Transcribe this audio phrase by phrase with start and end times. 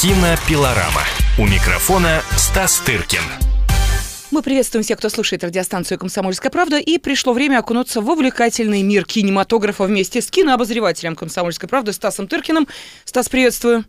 [0.00, 1.02] Кинопилорама.
[1.38, 3.18] У микрофона Стас Тыркин.
[4.30, 9.04] Мы приветствуем всех, кто слушает радиостанцию «Комсомольская правда», и пришло время окунуться в увлекательный мир
[9.04, 12.68] кинематографа вместе с кинообозревателем «Комсомольской правды» Стасом Тыркиным.
[13.04, 13.86] Стас, приветствую.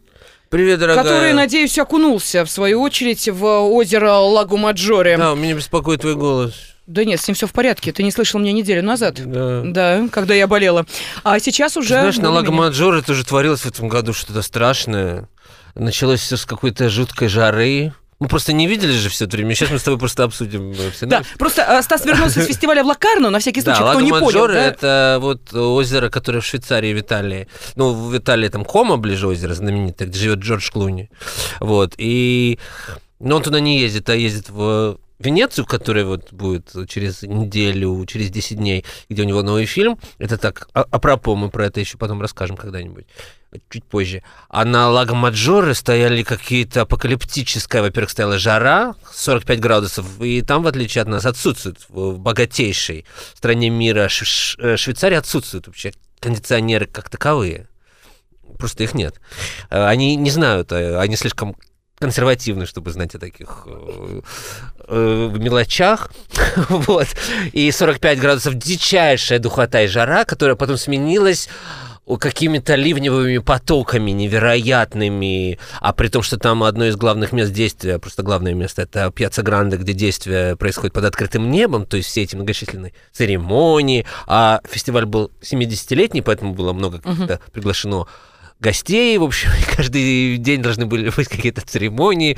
[0.50, 1.04] Привет, дорогая.
[1.04, 5.16] Который, надеюсь, окунулся, в свою очередь, в озеро Лагу Маджоре.
[5.16, 6.56] Да, меня беспокоит твой голос.
[6.88, 7.92] Да нет, с ним все в порядке.
[7.92, 9.22] Ты не слышал меня неделю назад.
[9.24, 9.62] Да.
[9.64, 10.88] Да, когда я болела.
[11.24, 11.90] А сейчас уже...
[11.94, 12.70] Знаешь, на Лаго более-менее.
[12.70, 15.30] Маджоре тоже творилось в этом году что-то страшное.
[15.80, 17.94] Началось все с какой-то жуткой жары.
[18.20, 19.56] Мы просто не видели же все это время.
[19.56, 21.38] Сейчас мы с тобой просто обсудим э, все Да, новости.
[21.38, 24.12] просто э, Стас вернулся с фестиваля в Лакарно, на всякий Да, случай, кто Лаго не
[24.12, 24.48] понял.
[24.48, 24.66] Да?
[24.66, 27.48] это вот озеро, которое в Швейцарии, в Италии.
[27.76, 31.10] Ну, в Италии там Кома ближе озеро знаменитое, где живет Джордж Клуни.
[31.62, 31.94] Вот.
[31.98, 32.60] И
[33.22, 38.30] но он туда не ездит, а ездит в Венецию, которая вот будет через неделю, через
[38.32, 39.98] 10 дней, где у него новый фильм.
[40.18, 43.06] Это так, а- апропо, мы про это еще потом расскажем когда-нибудь,
[43.70, 44.22] чуть позже.
[44.50, 50.68] А на Лаго Маджоре стояли какие-то апокалиптическая, во-первых, стояла жара, 45 градусов, и там, в
[50.68, 57.10] отличие от нас, отсутствует в богатейшей стране мира Ш- э, Швейцарии отсутствуют вообще кондиционеры как
[57.10, 57.68] таковые.
[58.58, 59.20] Просто их нет.
[59.70, 61.56] Э, Они не знают, э, они слишком
[61.98, 64.22] консервативны, чтобы знать о таких э,
[65.38, 66.12] мелочах.
[66.70, 67.08] вот.
[67.52, 71.50] И 45 градусов дичайшая духота и жара, которая потом сменилась
[72.18, 78.24] какими-то ливневыми потоками невероятными, а при том, что там одно из главных мест действия, просто
[78.24, 82.36] главное место, это Пьяца Гранде, где действие происходит под открытым небом, то есть все эти
[82.36, 88.08] многочисленные церемонии, а фестиваль был 70-летний, поэтому было много каких-то приглашено
[88.60, 92.38] гостей, в общем, каждый день должны были быть какие-то церемонии,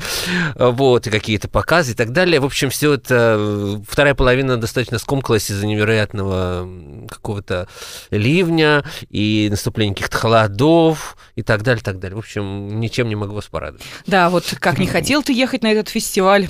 [0.56, 2.40] вот, и какие-то показы и так далее.
[2.40, 6.68] В общем, все это, вторая половина достаточно скомкалась из-за невероятного
[7.08, 7.68] какого-то
[8.10, 12.16] ливня и наступления каких-то холодов и так далее, так далее.
[12.16, 13.82] В общем, ничем не могу вас порадовать.
[14.06, 16.48] Да, вот как не хотел ты ехать на этот фестиваль,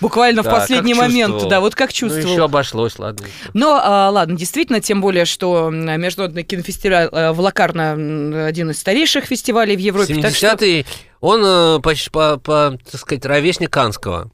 [0.00, 2.32] буквально в последний момент, да, вот как Ну, чувствовал.
[2.32, 3.26] еще обошлось, ладно.
[3.54, 9.11] Но, а, ладно, действительно, тем более, что Международный кинофестиваль э, в Лакарно один из старейших
[9.20, 10.20] фестивалей в Европе.
[10.20, 10.86] так что- 70-й,
[11.20, 14.30] он э, почти по, по, так сказать, ровесник Канского.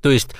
[0.00, 0.30] То есть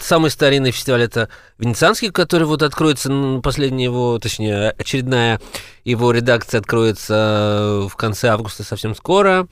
[0.00, 1.28] самый старинный фестиваль это
[1.58, 5.40] Венецианский, который вот откроется, последняя его, точнее, очередная
[5.84, 9.46] его редакция откроется э, в конце августа совсем скоро.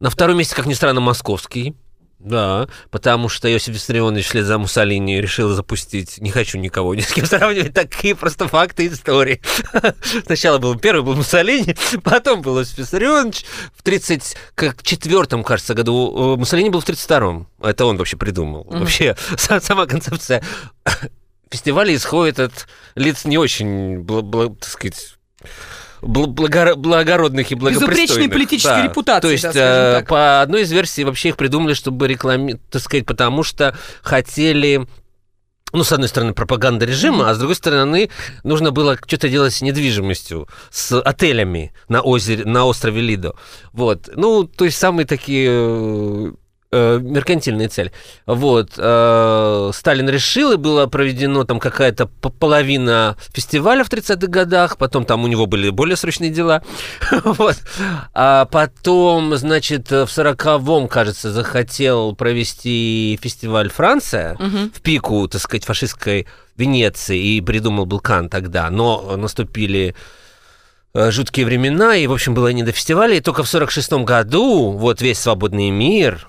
[0.00, 1.74] На втором месте, как ни странно, Московский.
[2.24, 7.12] Да, потому что Иосиф Виссарионович вслед за Муссолини решил запустить, не хочу никого ни с
[7.12, 9.40] кем сравнивать, такие просто факты истории.
[10.26, 11.74] Сначала был первый был Муссолини,
[12.04, 13.44] потом был Иосиф Виссарионович.
[13.76, 17.48] В 34-м, кажется, году э, Муссолини был в 32-м.
[17.60, 18.68] Это он вообще придумал.
[18.70, 20.44] Вообще, са- сама концепция
[21.50, 25.16] фестиваля исходит от лиц не очень, так сказать,
[26.02, 27.96] бл- благоро- благородных и благопристойных.
[27.98, 28.84] Безупречной политической Да.
[28.84, 32.82] репутации, То есть, да, э, по одной из версий вообще их придумали, чтобы рекламировать, так
[32.82, 34.86] сказать, потому что хотели
[35.74, 38.10] ну, с одной стороны, пропаганда режима, а с другой стороны,
[38.44, 43.34] нужно было что-то делать с недвижимостью, с отелями на озере, на острове Лидо.
[43.72, 44.10] Вот.
[44.14, 46.34] Ну, то есть самые такие
[46.72, 47.92] э, меркантильные цели.
[48.26, 48.70] Вот.
[48.76, 55.22] э, Сталин решил, и было проведено там какая-то половина фестиваля в 30-х годах, потом там
[55.24, 56.62] у него были более срочные дела.
[57.24, 57.56] Вот.
[58.14, 66.26] А потом, значит, в 40-м, кажется, захотел провести фестиваль Франция в пику, так сказать, фашистской
[66.56, 69.94] Венеции, и придумал был Кан тогда, но наступили
[70.94, 74.70] э, жуткие времена, и, в общем, было не до фестиваля, и только в 46 году
[74.72, 76.26] вот весь свободный мир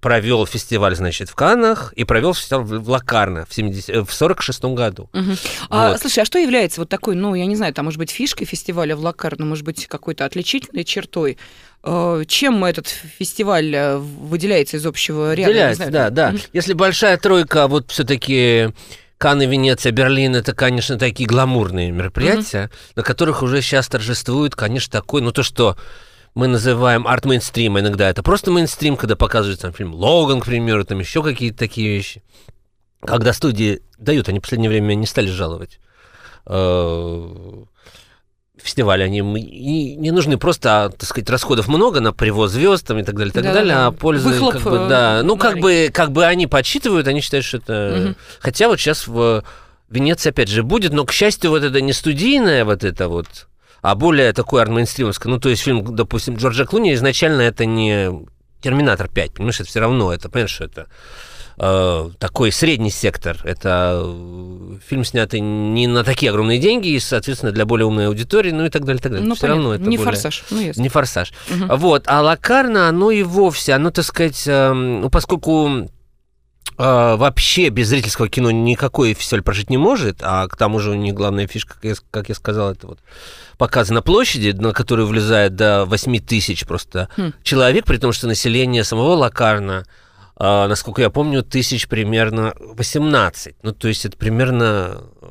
[0.00, 4.74] провел фестиваль, значит, в Каннах и провел фестиваль в Лакарно в, 70, э, в 46
[4.74, 5.10] году.
[5.12, 5.36] Мгм.
[5.68, 6.00] А, Вот.
[6.00, 8.96] слушай, а что является вот такой, ну, я не знаю, там, может быть, фишкой фестиваля
[8.96, 11.36] в Лакарно, может быть, какой-то отличительной чертой?
[11.82, 15.48] Э, Чем этот фестиваль э, выделяется из общего ряда?
[15.48, 16.30] Выделяется, да, да.
[16.30, 16.40] Мгм.
[16.52, 18.70] Если большая тройка, вот все-таки
[19.18, 25.20] Канны, Венеция, Берлин, это, конечно, такие гламурные мероприятия, на которых уже сейчас торжествует, конечно, такой,
[25.20, 25.76] ну то, что
[26.34, 30.98] мы называем арт-мейнстрим, иногда это просто мейнстрим, когда показывают там фильм «Логан», к примеру, там
[31.00, 32.22] еще какие-то такие вещи.
[33.00, 35.80] Когда студии дают, они в последнее время не стали жаловать
[36.46, 37.64] э,
[38.56, 42.98] фестивали, они и не нужны просто, а, так сказать, расходов много на привоз звезд там,
[42.98, 43.60] и так далее, и так Да-да-да.
[43.60, 47.20] далее, а пользы Выхлоп, как бы, да, ну как бы, как бы они подсчитывают, они
[47.20, 47.96] считают, что это...
[47.98, 48.16] Мгм.
[48.40, 49.44] Хотя вот сейчас в
[49.88, 53.48] Венеции опять же будет, но, к счастью, вот это не студийное вот это вот,
[53.82, 58.10] а более такое арт-мейнстримовское, ну то есть фильм, допустим, Джорджа Клуни изначально это не
[58.60, 60.86] Терминатор 5, понимаешь, это все равно, это, понимаешь, что это
[61.58, 63.38] э, такой средний сектор.
[63.44, 68.50] Это э, фильм снятый не на такие огромные деньги, и, соответственно, для более умной аудитории,
[68.50, 69.26] ну и так далее, так далее.
[69.26, 69.62] Ну, Все понятно.
[69.62, 70.44] равно это не более- форсаж.
[70.50, 70.82] Ну, ясно.
[70.82, 71.32] Не форсаж.
[71.48, 71.76] Мгм.
[71.76, 72.04] Вот.
[72.06, 75.88] А Лакарна, оно и вовсе, оно, так сказать, эм, ну, поскольку
[76.80, 80.94] э, вообще без зрительского кино никакой фестиваль прожить не может, а к тому же у
[80.94, 83.00] них главная фишка, как я, как я сказал, это вот
[83.58, 87.32] показ на площади, на которую влезает до 8 тысяч просто Хм.
[87.42, 89.84] человек, при том, что население самого Лакарна,
[90.38, 93.56] э, насколько я помню, тысяч примерно 18.
[93.62, 95.26] Ну, то есть это примерно э,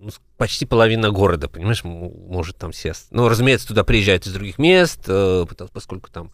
[0.00, 3.06] ну, почти половина города, понимаешь, может там сесть.
[3.10, 6.32] Ну, разумеется, туда приезжают из других мест, э, поскольку там,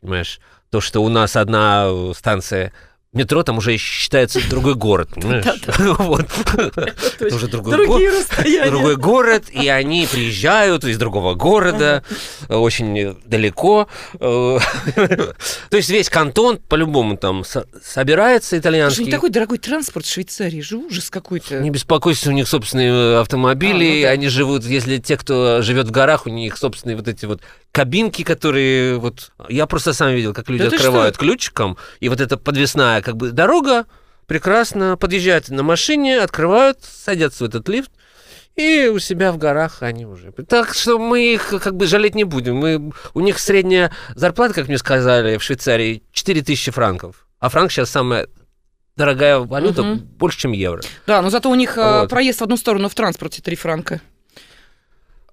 [0.00, 2.72] понимаешь, то, что у нас одна э, станция
[3.12, 5.10] метро, там уже считается другой город?
[5.78, 6.26] Вот.
[7.20, 8.26] Это уже другой город.
[8.66, 12.04] Другой город, и они приезжают из другого города,
[12.48, 13.88] очень далеко.
[14.18, 14.60] То
[15.72, 19.04] есть весь кантон по-любому там со- собирается итальянский.
[19.04, 21.60] не такой дорогой транспорт в Швейцарии же ужас какой-то.
[21.60, 25.88] Не беспокойся, у них собственные э, автомобили, А, ну они живут, если те, кто живет
[25.88, 27.40] в горах, у них собственные вот эти вот
[27.80, 29.32] кабинки, которые вот...
[29.48, 33.30] Я просто сам видел, как люди Да открывают ключиком, и вот эта подвесная как бы
[33.30, 33.86] дорога
[34.26, 37.90] прекрасно подъезжают на машине, открывают, садятся в этот лифт,
[38.54, 40.30] и у себя в горах они уже.
[40.46, 42.56] Так что мы их как бы жалеть не будем.
[42.56, 47.26] Мы, у них средняя зарплата, как мне сказали, в Швейцарии 4000 франков.
[47.38, 48.28] А франк сейчас самая
[48.94, 50.00] дорогая валюта, Мгм.
[50.18, 50.82] больше, чем евро.
[51.06, 52.10] Да, но зато у них э, Вот.
[52.10, 54.02] проезд в одну сторону в транспорте 3 франка.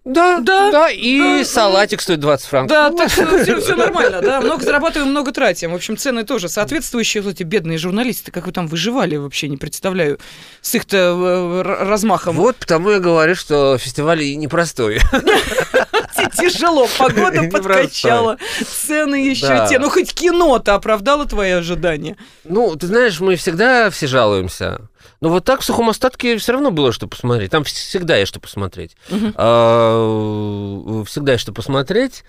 [0.08, 2.70] Да, Да, да, и да, салатик стоит 20 франков.
[2.70, 4.40] Да, так что все, нормально, да.
[4.40, 5.72] Много зарабатываем, много тратим.
[5.72, 7.22] В общем, цены тоже соответствующие.
[7.22, 10.18] Вот эти бедные журналисты, как вы там выживали, вообще не представляю.
[10.62, 12.38] С их-то э, размахом.
[12.38, 15.02] Вот потому я говорю, что фестиваль непростой.
[16.40, 19.68] Тяжело, погода подкачала, цены еще Да.
[19.68, 19.78] те.
[19.80, 22.16] Ну, хоть кино-то оправдало твои ожидания.
[22.44, 24.82] Ну, ты знаешь, мы всегда все жалуемся.
[25.22, 27.52] Но вот так в сухом остатке все равно было что посмотреть.
[27.52, 28.96] Там всегда есть что посмотреть.
[29.36, 32.24] А, Всегда есть что посмотреть.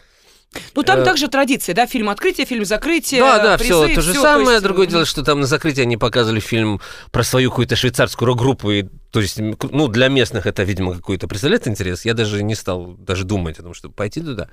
[0.74, 4.00] Ну, там Э, также традиции, да, фильм открытия, фильм закрытия, Да, да, призы, все то
[4.00, 4.52] же самое.
[4.52, 6.80] есть, Другое м, дело, что там на закрытии они показывали фильм
[7.10, 8.70] про свою какую-то швейцарскую рок-группу.
[8.70, 12.06] И, то есть, ну, для местных это, видимо, какой-то представляет интерес.
[12.06, 14.48] Я даже не стал даже думать о том, чтобы пойти туда.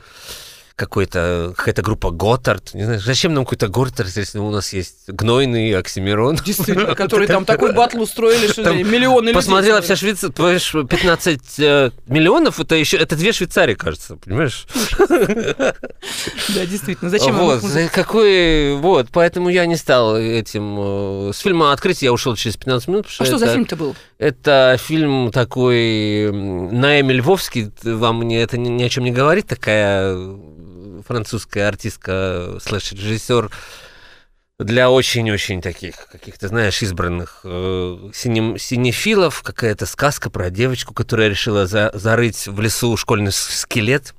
[0.76, 2.74] Какой-то, какая-то группа Готард.
[2.74, 6.36] Не знаю, зачем нам какой-то Готард, если у нас есть Гнойный, Оксимирон?
[6.46, 9.36] Действительно, которые там такой батл устроили, что миллионы людей.
[9.36, 14.68] Посмотрела вся Швейцария, понимаешь, 15 э, миллионов, это еще, это две Швейцарии, кажется, понимаешь?
[15.08, 17.10] Да, действительно.
[17.10, 17.64] Зачем вот,
[17.94, 21.30] какой, вот, поэтому я не стал этим...
[21.30, 23.06] э, С фильма «Открытие» я ушел через 15 минут.
[23.18, 23.96] А что за фильм-то был?
[24.18, 26.32] Это фильм такой...
[26.32, 30.16] Наэми Львовский, вам мне это ни, о чем не говорит, такая
[31.04, 33.50] французская артистка, слэш-режиссер
[34.60, 39.42] для очень-очень таких каких-то, знаешь, избранных э, синем- синефилов.
[39.44, 44.14] Какая-то сказка про девочку, которая решила за- зарыть в лесу школьный скелет.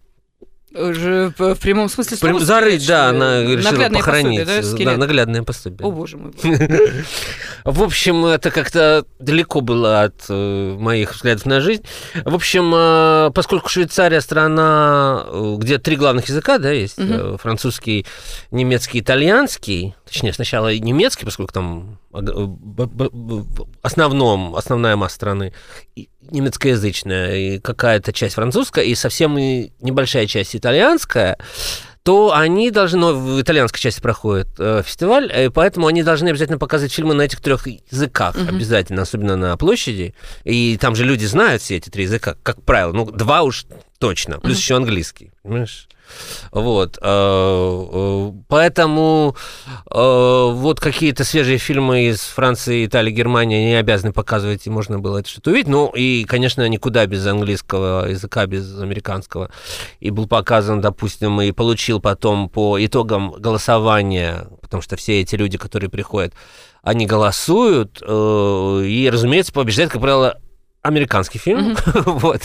[0.77, 2.35] В прямом смысле слова?
[2.35, 3.57] Прям зарыть, да, она ли?
[3.57, 4.41] решила Наглядное похоронить.
[4.41, 4.99] пособие, да, Да, скелет?
[4.99, 5.87] наглядное пособие.
[5.89, 6.33] О, боже мой.
[7.65, 11.83] В общем, это как-то далеко было от э, моих взглядов на жизнь.
[12.25, 18.07] В общем, э, поскольку Швейцария страна, э, где три главных языка, да, есть э, французский,
[18.51, 19.95] немецкий, итальянский.
[20.05, 22.19] Точнее, сначала немецкий, поскольку там э,
[23.83, 25.53] основном основная масса страны
[26.31, 31.37] немецкоязычная, и какая-то часть французская, и совсем небольшая часть итальянская
[32.03, 36.57] то они должны, ну, в итальянской части проходит э, фестиваль, и поэтому они должны обязательно
[36.57, 38.49] показывать фильмы на этих трех языках, Мгм.
[38.55, 40.15] обязательно, особенно на площади.
[40.45, 42.93] И там же люди знают все эти три языка, как правило.
[42.93, 43.65] Ну, два уж
[43.99, 45.89] точно, плюс еще английский, понимаешь?
[46.53, 49.37] Вот, э, э, поэтому
[49.91, 55.19] э, вот какие-то свежие фильмы из Франции, Италии, Германии они обязаны показывать, и можно было
[55.19, 55.69] это что-то увидеть.
[55.69, 59.51] Ну, и, конечно, никуда без английского языка, без американского.
[60.01, 65.59] И был показан, допустим, и получил потом по итогам голосования, потому что все эти люди,
[65.59, 66.33] которые приходят,
[66.83, 70.39] они голосуют, и, разумеется, побеждает, как правило,
[70.87, 72.43] американский фильм, вот,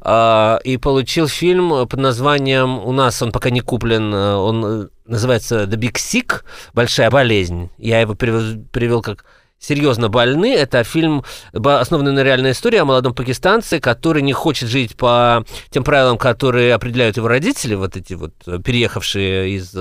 [0.00, 4.88] А, и получил фильм под названием, у нас он пока не куплен, э, он э,
[5.06, 6.42] называется The Big Sick,
[6.74, 7.70] Большая болезнь.
[7.78, 9.24] Я его перевел, перевел как
[9.58, 10.54] серьезно больны.
[10.54, 15.84] Это фильм, основанный на реальной истории о молодом пакистанце, который не хочет жить по тем
[15.84, 19.74] правилам, которые определяют его родители, вот эти вот э, переехавшие из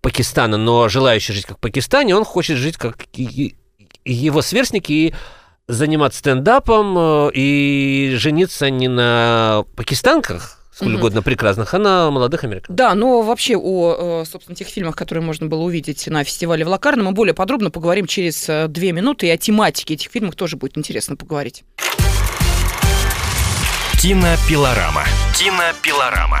[0.00, 3.06] Пакистана, но желающие жить как в Пакистане, он хочет жить как
[4.04, 5.14] его сверстники и
[5.68, 12.74] заниматься стендапом э, и жениться не на пакистанках, сколь угодно прекрасных, а на молодых американцев.
[12.74, 17.04] Да, но вообще о, собственно, тех фильмах, которые можно было увидеть на фестивале в Лакарно,
[17.04, 21.16] мы более подробно поговорим через две минуты, и о тематике этих фильмов тоже будет интересно
[21.16, 21.64] поговорить.
[24.00, 25.04] Кинопилорама.
[25.38, 26.40] Кинопилорама.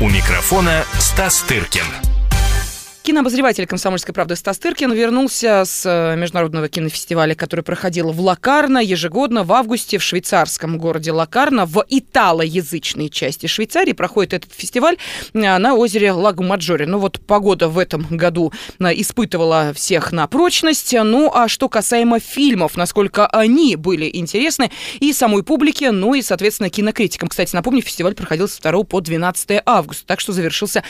[0.00, 2.13] У микрофона Стас Тыркин.
[3.04, 9.44] Кинообозреватель «Комсомольской правды» Стас Тыркин вернулся с э, международного кинофестиваля, который проходил в Лакарно ежегодно
[9.44, 11.66] в августе в швейцарском городе Лакарно.
[11.66, 14.96] В италоязычной части Швейцарии проходит этот фестиваль
[15.34, 16.86] э, на озере Лагу-Маджоре.
[16.86, 20.94] Ну вот погода в этом году э, испытывала всех на прочность.
[20.94, 26.70] Ну а что касаемо фильмов, насколько они были интересны и самой публике, ну и, соответственно,
[26.70, 27.28] кинокритикам.
[27.28, 30.82] Кстати, напомню, фестиваль проходил с 2 по 12 августа, так что завершился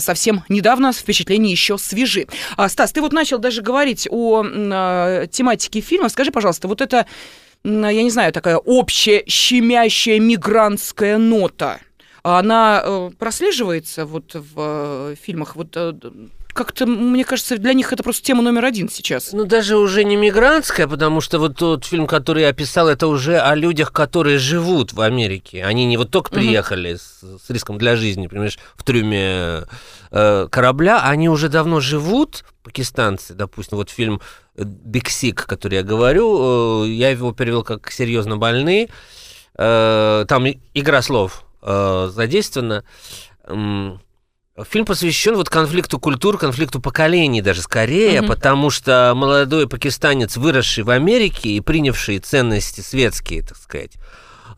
[0.00, 2.26] совсем недавно с впечатлением еще свежи.
[2.56, 6.08] А, Стас, ты вот начал даже говорить о э, тематике фильма.
[6.08, 7.06] Скажи, пожалуйста, вот это,
[7.64, 11.78] я не знаю, такая общая щемящая мигрантская нота,
[12.24, 15.56] она э, прослеживается вот в э, фильмах?
[15.56, 15.92] Вот э,
[16.52, 19.32] как-то, мне кажется, для них это просто тема номер один сейчас.
[19.32, 23.38] Ну, даже уже не мигрантская, потому что вот тот фильм, который я описал, это уже
[23.38, 25.64] о людях, которые живут в Америке.
[25.64, 29.64] Они не вот только приехали с, с риском для жизни, понимаешь, в трюме
[30.10, 34.20] э, корабля, они уже давно живут, пакистанцы, допустим, вот фильм
[34.56, 38.88] «Биг Сик», который я говорю, э, я его перевел как «Серьезно больные»,
[39.56, 42.84] э, там игра слов э, задействована.
[44.68, 48.26] Фильм посвящен вот конфликту культур, конфликту поколений даже скорее, mm-hmm.
[48.26, 53.92] потому что молодой пакистанец, выросший в Америке и принявший ценности светские, так сказать,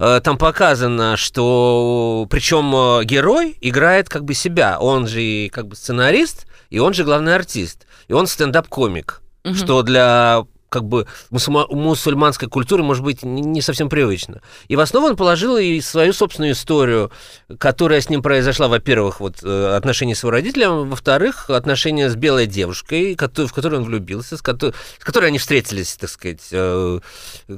[0.00, 5.76] э, там показано, что причем э, герой играет как бы себя, он же как бы
[5.76, 9.54] сценарист, и он же главный артист, и он стендап-комик, угу.
[9.54, 10.44] что для
[10.74, 14.40] как бы мусульманской культуры, может быть, не совсем привычно.
[14.66, 17.12] И в основу он положил и свою собственную историю,
[17.58, 22.48] которая с ним произошла, во-первых, вот э, отношения с его родителем, во-вторых, отношения с белой
[22.48, 26.98] девушкой, в которую он влюбился, с которой, с которой они встретились, так сказать, э,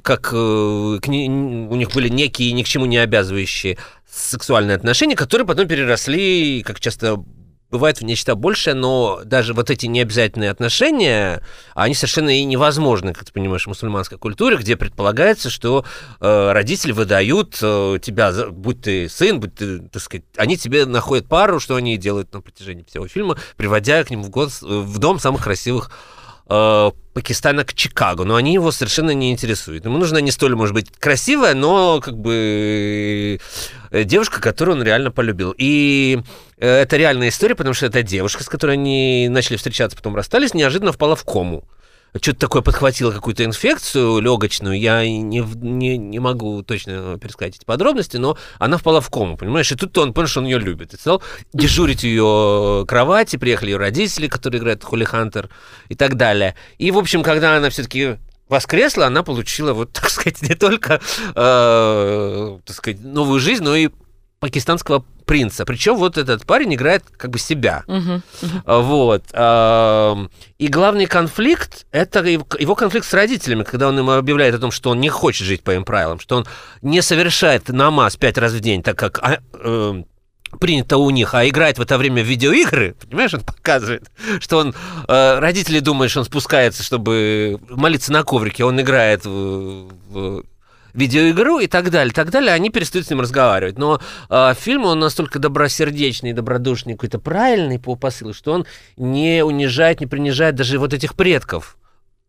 [0.02, 3.78] как э, у них были некие ни к чему не обязывающие
[4.10, 7.24] сексуальные отношения, которые потом переросли, как часто
[7.70, 11.42] бывает в нечто большее, но даже вот эти необязательные отношения,
[11.74, 15.84] они совершенно и невозможны, как ты понимаешь, в мусульманской культуре, где предполагается, что
[16.20, 21.28] э, родители выдают э, тебя, будь ты сын, будь ты, так сказать, они тебе находят
[21.28, 25.18] пару, что они делают на протяжении всего фильма, приводя к ним в, год, в дом
[25.18, 25.90] самых красивых
[26.48, 29.84] э, Пакистана к Чикаго, но они его совершенно не интересуют.
[29.84, 33.40] Ему нужна не столь, может быть, красивая, но как бы
[33.90, 35.54] э, девушка, которую он реально полюбил.
[35.56, 36.20] И
[36.58, 40.54] э, это реальная история, потому что эта девушка, с которой они начали встречаться, потом расстались,
[40.54, 41.64] неожиданно впала в кому
[42.20, 48.16] что-то такое подхватило какую-то инфекцию легочную, я не, не, не могу точно пересказать эти подробности,
[48.16, 49.70] но она впала в кому, понимаешь?
[49.72, 50.94] И тут он понял, что он ее любит.
[50.94, 51.22] И стал
[51.52, 55.50] дежурить ее кровати, приехали ее родители, которые играют Холли Хантер
[55.88, 56.54] и так далее.
[56.78, 58.16] И, в общем, когда она все-таки
[58.48, 61.00] воскресла, она получила, вот, так сказать, не только,
[61.34, 63.90] э, так сказать, новую жизнь, но и
[64.40, 65.66] пакистанского принца.
[65.66, 67.84] Причем вот этот парень играет как бы себя.
[67.86, 68.22] Uh-huh.
[68.64, 69.24] Вот.
[70.58, 74.90] И главный конфликт это его конфликт с родителями, когда он им объявляет о том, что
[74.90, 76.46] он не хочет жить по им правилам, что он
[76.82, 80.02] не совершает намаз пять раз в день, так как а, э,
[80.60, 84.74] принято у них, а играет в это время в видеоигры, понимаешь, он показывает, что он,
[85.08, 90.44] э, родители думают, что он спускается, чтобы молиться на коврике, он играет в, в
[90.96, 93.78] видеоигру и так далее, так далее, они перестают с ним разговаривать.
[93.78, 100.00] Но э, фильм, он настолько добросердечный, добродушный, какой-то правильный по посылу, что он не унижает,
[100.00, 101.76] не принижает даже вот этих предков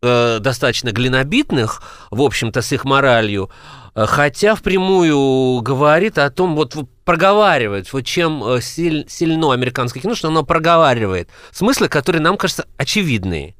[0.02, 3.50] э, достаточно глинобитных, в общем-то, с их моралью,
[3.94, 10.14] э, хотя впрямую говорит о том, вот проговаривает, вот чем э, силь, сильно американское кино,
[10.14, 13.57] что оно проговаривает смыслы, которые нам кажутся очевидные.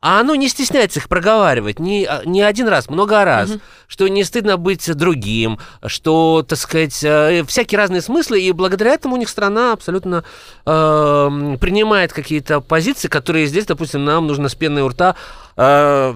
[0.00, 3.60] А оно не стесняется их проговаривать не, а, не один раз, много раз, угу.
[3.88, 9.16] что не стыдно быть другим, что, так сказать, э, всякие разные смыслы, и благодаря этому
[9.16, 10.22] у них страна абсолютно
[10.64, 15.16] э, принимает какие-то позиции, которые здесь, допустим, нам нужно с пеной у рта
[15.56, 16.14] э,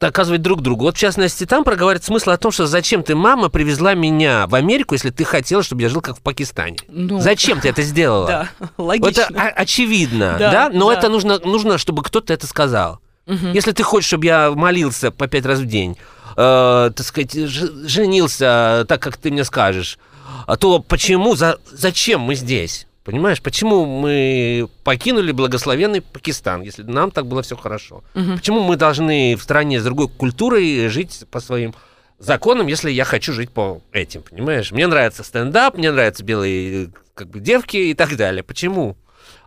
[0.00, 0.84] доказывать друг другу.
[0.84, 4.54] Вот, в частности, там проговаривает смысл о том, что зачем ты, мама, привезла меня в
[4.54, 6.78] Америку, если ты хотела, чтобы я жил как в Пакистане.
[6.88, 8.26] Ну, Зачем ты это сделала?
[8.28, 9.22] Да, Вот логично.
[9.22, 10.70] Это очевидно, Да, да?
[10.72, 10.98] Но да.
[10.98, 13.00] это нужно, нужно, чтобы кто-то это сказал.
[13.28, 13.52] Мгм.
[13.52, 15.96] Если ты хочешь, чтобы я молился по пять раз в день,
[16.36, 19.98] э, так сказать, женился так, как ты мне скажешь,
[20.46, 22.86] а то почему, за, зачем мы здесь?
[23.04, 28.02] Понимаешь, почему мы покинули благословенный Пакистан, если нам так было все хорошо?
[28.14, 28.36] Мгм.
[28.36, 31.74] Почему мы должны в стране с другой культурой жить по своим
[32.18, 34.72] законам, если я хочу жить по этим, понимаешь?
[34.72, 38.42] Мне нравится стендап, мне нравятся белые как бы девки и так далее.
[38.42, 38.96] Почему?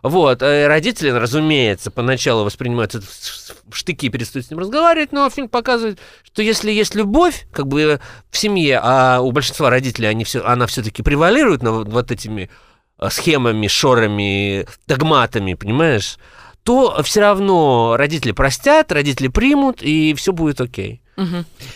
[0.02, 5.30] Вот, э, родители, разумеется, поначалу воспринимают это в штыки и перестают с ним разговаривать, но
[5.30, 10.24] фильм показывает, что если есть любовь, как бы в семье, а у большинства родителей они
[10.24, 12.50] все, она все-таки превалирует над вот этими
[12.98, 16.18] э, схемами, шорами, догматами, понимаешь,
[16.64, 21.00] то все равно родители простят, родители примут, и все будет окей.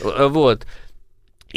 [0.01, 0.67] Э, Вот.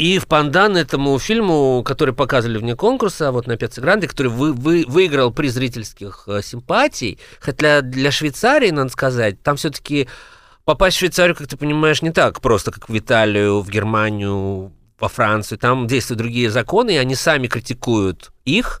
[0.00, 4.54] И в пандан этому фильму, который показывали вне конкурса, вот на Пеце Гранде, который вы,
[4.54, 10.08] вы- выиграл приз зрительских э, симпатий, хотя для Швейцарии, надо сказать, там все-таки
[10.64, 15.08] попасть в Швейцарию, как ты понимаешь, не так просто, как в Италию, в Германию, во
[15.08, 15.58] Францию.
[15.58, 18.80] Там действуют другие законы, и они сами критикуют их.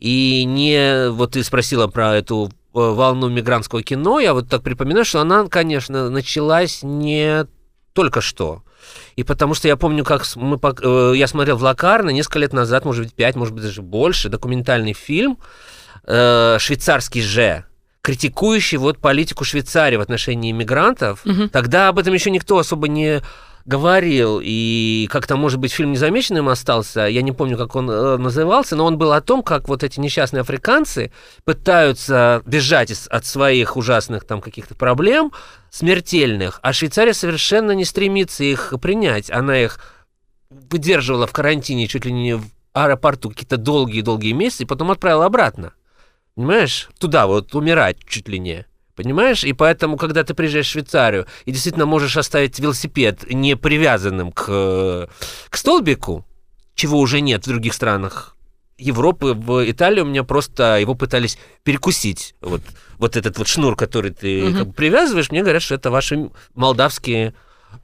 [0.00, 1.10] И не...
[1.10, 5.46] Вот ты спросила про эту э, волну мигрантского кино, я вот так припоминаю, что она,
[5.46, 7.46] конечно, началась не
[7.92, 8.64] только что.
[9.20, 12.86] И потому что я помню, как мы, э, я смотрел в Лакарно несколько лет назад,
[12.86, 15.36] может быть, пять, может быть, даже больше, документальный фильм
[16.06, 17.66] э, «Швейцарский же»,
[18.00, 21.20] критикующий вот политику Швейцарии в отношении иммигрантов.
[21.26, 21.50] Мгм.
[21.50, 23.20] Тогда об этом еще никто особо не
[23.70, 28.74] говорил, и как-то, может быть, фильм незамеченным остался, я не помню, как он э, назывался,
[28.74, 31.12] но он был о том, как вот эти несчастные африканцы
[31.44, 35.32] пытаются бежать из- от своих ужасных там каких-то проблем,
[35.70, 39.78] смертельных, а Швейцария совершенно не стремится их принять, она их
[40.50, 45.74] выдерживала в карантине чуть ли не в аэропорту какие-то долгие-долгие месяцы, и потом отправила обратно.
[46.34, 46.88] Понимаешь?
[46.98, 48.66] Туда вот умирать чуть ли не.
[49.02, 49.44] Понимаешь?
[49.44, 54.44] И поэтому, когда ты приезжаешь в Швейцарию и действительно можешь оставить велосипед не привязанным к,
[54.48, 55.06] э,
[55.48, 56.26] к столбику,
[56.74, 58.36] чего уже нет в других странах
[58.76, 62.34] Европы, в Италии у меня просто его пытались перекусить.
[62.42, 62.60] Вот,
[62.98, 64.56] вот этот вот шнур, который ты Мгм.
[64.58, 67.32] как бы привязываешь, мне говорят, что это ваши молдавские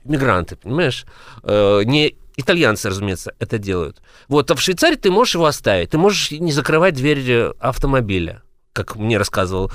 [0.05, 1.07] мигранты, понимаешь?
[1.45, 4.03] Э, не итальянцы, разумеется, это делают.
[4.29, 8.43] Вот, а в Швейцарии ты можешь его оставить, ты можешь не закрывать дверь э, автомобиля,
[8.75, 9.73] как мне рассказывал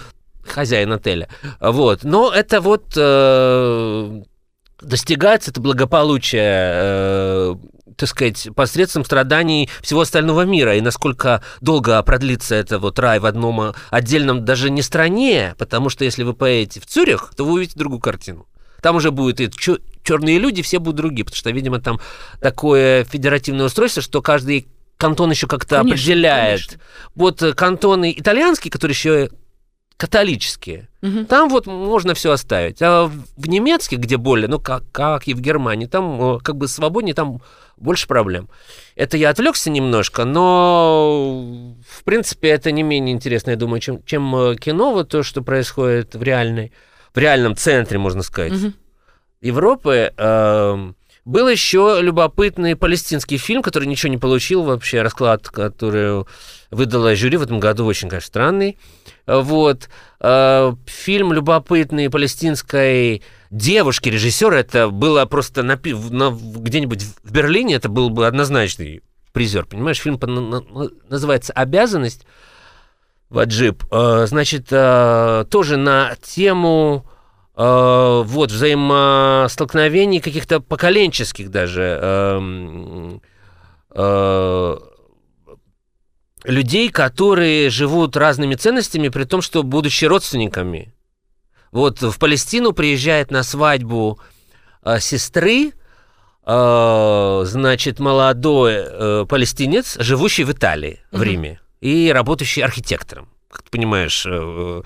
[0.52, 1.28] хозяин отеля.
[1.60, 4.22] Вот, но это вот э,
[4.82, 7.56] достигается, это благополучие, э,
[7.96, 10.76] так сказать, посредством страданий всего остального мира.
[10.76, 15.90] И насколько долго продлится это вот рай в одном э, отдельном даже не стране, потому
[15.90, 18.48] что если вы поедете в Цюрих, то вы увидите другую картину.
[18.82, 19.50] Там уже будут и
[20.04, 22.00] черные люди, все будут другие, потому что, видимо, там
[22.42, 26.62] такое федеративное устройство, что каждый кантон еще как-то определяет.
[26.62, 26.84] конечно.
[27.16, 29.30] Вот э, кантоны итальянские, которые еще
[30.02, 31.28] католические, Мгм.
[31.28, 32.82] там вот можно все оставить.
[32.82, 36.68] А в немецких, где более, ну как, как и в Германии, там э, как бы
[36.68, 37.40] свободнее, там
[37.78, 38.50] больше проблем.
[38.96, 44.36] Это я отвлекся немножко, но в принципе это не менее интересно, я думаю, чем, чем
[44.36, 46.72] э, кино, вот то, что происходит в реальной,
[47.14, 48.74] в реальном центре, можно сказать, Мгм.
[49.42, 50.12] Европы.
[50.18, 56.26] Эм, Был еще любопытный палестинский фильм, который ничего не получил вообще, расклад, который
[56.72, 58.80] выдала жюри в этом году, очень, конечно, странный.
[59.28, 59.90] Вот.
[60.20, 65.94] Э, Фильм любопытный палестинской девушки, режиссера, это было просто напи-
[66.60, 69.02] где-нибудь в Берлине, это был бы однозначный
[69.34, 70.00] призер, понимаешь?
[70.00, 70.20] Фильм
[71.10, 72.26] называется «Обязанность».
[73.30, 73.84] Ваджиб.
[73.92, 77.06] Э, Значит, э, тоже на тему
[77.54, 83.22] вот взаимостолкновений каких-то поколенческих даже эм,
[86.44, 90.94] людей, которые живут разными ценностями, при том, что будучи родственниками.
[91.72, 94.20] Вот в Палестину приезжает на свадьбу
[94.84, 95.72] э, сестры,
[96.46, 101.24] э, значит, молодой э, палестинец, живущий в Италии, в Мгм.
[101.24, 103.31] Риме, и работающий архитектором.
[103.52, 104.82] Как ты понимаешь, э,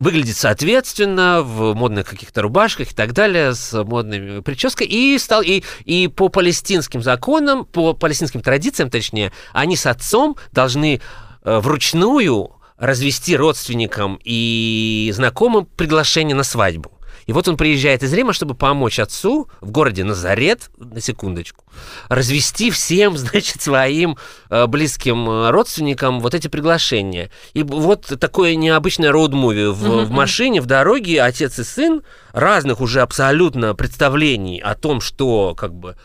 [0.00, 5.62] выглядит соответственно, в модных каких-то рубашках и так далее, с модной прической, и стал и,
[5.84, 11.00] и по палестинским законам, по палестинским традициям, точнее, они с отцом должны
[11.44, 16.97] э, вручную развести родственникам и знакомым приглашение на свадьбу.
[17.28, 21.62] И вот он приезжает из Рима, чтобы помочь отцу в городе Назарет, на секундочку,
[22.08, 24.16] развести всем, значит, своим
[24.48, 27.30] э, близким э, родственникам вот эти приглашения.
[27.52, 33.02] И вот такое необычное роуд-муви в, в машине, в дороге, отец и сын разных уже
[33.02, 35.96] абсолютно представлений о том, что как бы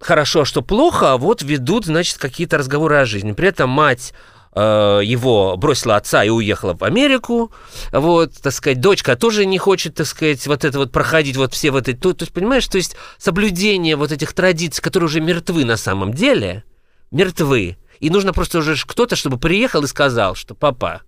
[0.00, 3.32] хорошо, а что плохо, а вот ведут, значит, какие-то разговоры о жизни.
[3.32, 4.12] При этом мать
[4.54, 7.52] э, его бросила отца и уехала в Америку,
[7.92, 11.70] вот, так сказать, дочка тоже не хочет, так сказать, вот это вот проходить вот все
[11.70, 15.64] вот эти, то, то есть, понимаешь, то есть соблюдение вот этих традиций, которые уже мертвы
[15.64, 16.64] на самом деле,
[17.10, 21.02] мертвы, и нужно просто уже кто-то, чтобы приехал и сказал, что папа,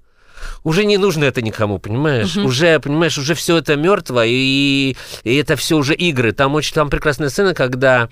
[0.64, 2.37] уже не нужно это никому, понимаешь?
[2.37, 2.46] Угу.
[2.46, 6.33] Уже, понимаешь, уже все это мертво, и, и это все уже игры.
[6.33, 8.09] Там очень там прекрасная сцена, когда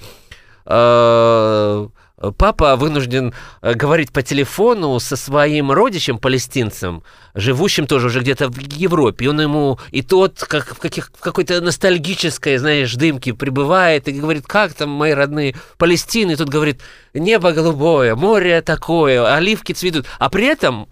[0.64, 1.88] э,
[2.36, 7.02] папа вынужден э, говорить по телефону со своим родичем, палестинцем,
[7.34, 9.24] живущим тоже уже где-то в Европе.
[9.24, 14.12] И он ему, и тот как в, каких, в какой-то ностальгической, знаешь, дымке пребывает и
[14.12, 16.32] говорит, как там мои родные Палестины?
[16.32, 16.80] И тут говорит,
[17.14, 20.06] небо голубое, море такое, оливки цветут.
[20.18, 20.88] А при этом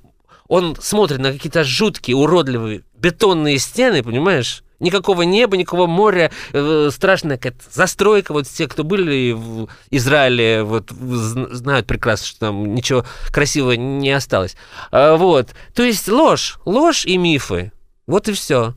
[0.49, 4.63] он смотрит на какие-то жуткие, уродливые бетонные стены, понимаешь?
[4.81, 8.33] Никакого неба, никакого моря, э, страшная какая-то застройка.
[8.33, 14.57] Вот те, кто были в Израиле, вот знают прекрасно, что там ничего красивого не осталось.
[14.93, 15.49] А, вот.
[15.75, 17.73] То есть ложь, ложь и мифы.
[18.07, 18.75] Вот и все.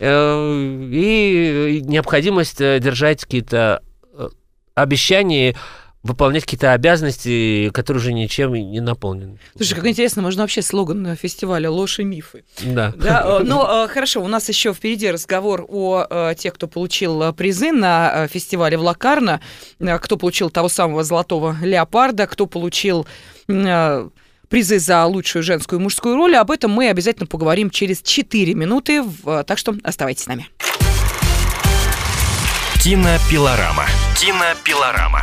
[0.00, 3.82] Э, и необходимость э, держать какие-то
[4.74, 5.56] обещания
[6.02, 9.38] выполнять какие-то обязанности, которые уже ничем не наполнены.
[9.56, 12.44] Слушай, как интересно, можно вообще слоган фестиваля «Ложь и мифы».
[12.62, 12.92] Да.
[12.96, 17.70] да ну, э, хорошо, у нас еще впереди разговор о э, тех, кто получил призы
[17.70, 19.40] на э, фестивале в Лакарно,
[19.78, 23.06] кто получил того самого золотого леопарда, кто получил
[23.46, 26.36] призы за лучшую женскую и мужскую роль.
[26.36, 29.04] Об этом мы обязательно поговорим через 4 минуты,
[29.46, 30.48] так что оставайтесь с нами.
[32.82, 33.86] Кинопилорама.
[34.18, 35.22] Кинопилорама.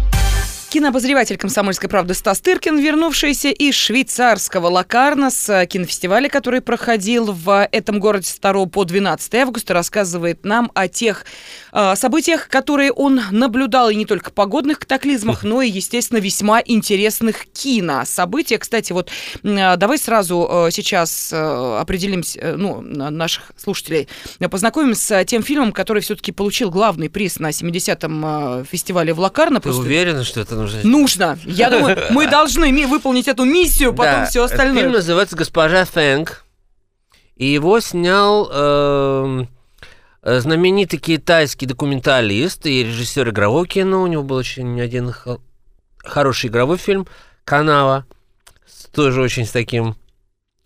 [0.71, 7.99] Кинообозреватель «Комсомольской правды» Стас Тыркин, вернувшийся из швейцарского Лакарна с кинофестиваля, который проходил в этом
[7.99, 11.25] городе с 2 по 12 августа, рассказывает нам о тех
[11.73, 17.47] э, событиях, которые он наблюдал, и не только погодных катаклизмах, но и, естественно, весьма интересных
[17.47, 18.03] кино.
[18.05, 19.09] События, кстати, вот
[19.43, 24.07] э, давай сразу э, сейчас э, определимся, э, ну, наших слушателей,
[24.49, 29.59] познакомим с тем фильмом, который все-таки получил главный приз на 70-м э, фестивале в Лакарно.
[29.59, 30.79] Ты уверена, что это нужно?
[30.83, 31.39] Нужно.
[31.45, 34.83] Я думаю, мы должны выполнить эту миссию, потом все остальное.
[34.83, 36.43] Фильм называется «Госпожа Фэнг».
[37.35, 39.49] И его снял эм,
[40.21, 44.03] э, знаменитый китайский документалист и режиссер игрового кино.
[44.03, 45.11] У него был очень один
[45.97, 47.07] хороший игровой фильм
[47.43, 48.05] «Канава».
[48.93, 49.95] Тоже очень с таким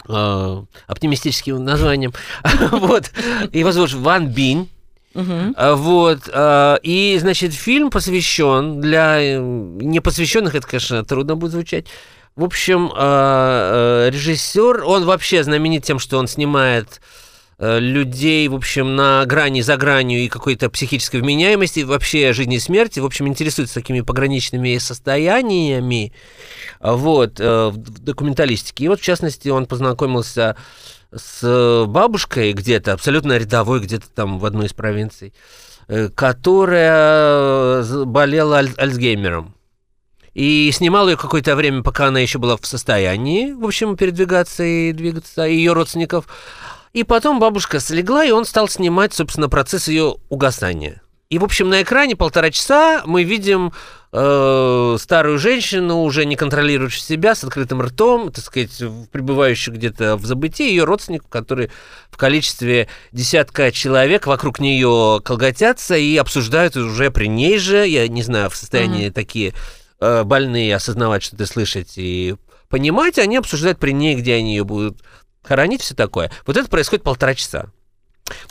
[0.09, 2.13] э, оптимистическим названием.
[2.71, 3.11] вот.
[3.53, 4.69] Его зовут Ван Бинь.
[5.15, 5.75] Uh-huh.
[5.75, 6.29] Вот.
[6.33, 11.87] А, и, значит, фильм посвящен для э, непосвященных, это, конечно, трудно будет звучать.
[12.35, 17.01] В общем, а, режиссер, он вообще знаменит тем, что он снимает
[17.57, 22.99] людей, в общем, на грани, за гранью и какой-то психической вменяемости, вообще жизни и смерти,
[22.99, 26.11] в общем, интересуется такими пограничными состояниями,
[26.81, 28.83] вот, в документалистике.
[28.83, 30.94] И вот, в частности, он познакомился с
[31.87, 35.33] бабушкой где-то, абсолютно рядовой, где-то там в одной из провинций,
[35.87, 39.55] э, которая болела аль- Альцгеймером.
[40.33, 44.91] И снимал ее какое-то время, пока она еще была в состоянии, в общем, передвигаться и
[44.91, 46.27] двигаться, ее родственников.
[46.91, 51.01] И потом бабушка слегла, и он стал снимать, собственно, процесс ее угасания.
[51.29, 53.73] И, в общем, на экране полтора часа мы видим
[54.11, 58.77] э, старую женщину, уже не контролирующую себя, с открытым ртом, так сказать,
[59.11, 61.71] пребывающую где-то в забытии, ее родственников, которые
[62.11, 68.21] в количестве десятка человек вокруг нее колготятся и обсуждают уже при ней же, я не
[68.21, 69.13] знаю, в состоянии mm-hmm.
[69.13, 69.53] такие
[69.99, 72.35] э, больные осознавать, что ты слышать и
[72.69, 75.01] понимать, они обсуждают при ней, где они ее будут
[75.41, 76.31] хоронить, все такое.
[76.45, 77.71] Вот это происходит полтора часа.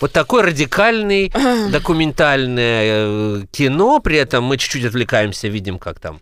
[0.01, 1.33] Вот такой радикальный
[1.71, 6.21] документальное э, кино, при этом мы чуть-чуть отвлекаемся, видим, как там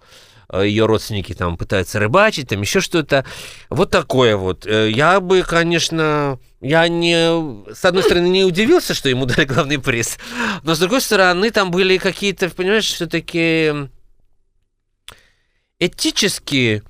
[0.49, 3.27] э, ее родственники там пытаются рыбачить, там еще что-то.
[3.69, 4.67] Вот такое вот.
[4.67, 9.79] Э, я бы, конечно, я не, с одной стороны, не удивился, что ему дали главный
[9.79, 10.19] приз,
[10.62, 13.73] но с другой стороны, там были какие-то, понимаешь, все-таки
[15.79, 16.83] этически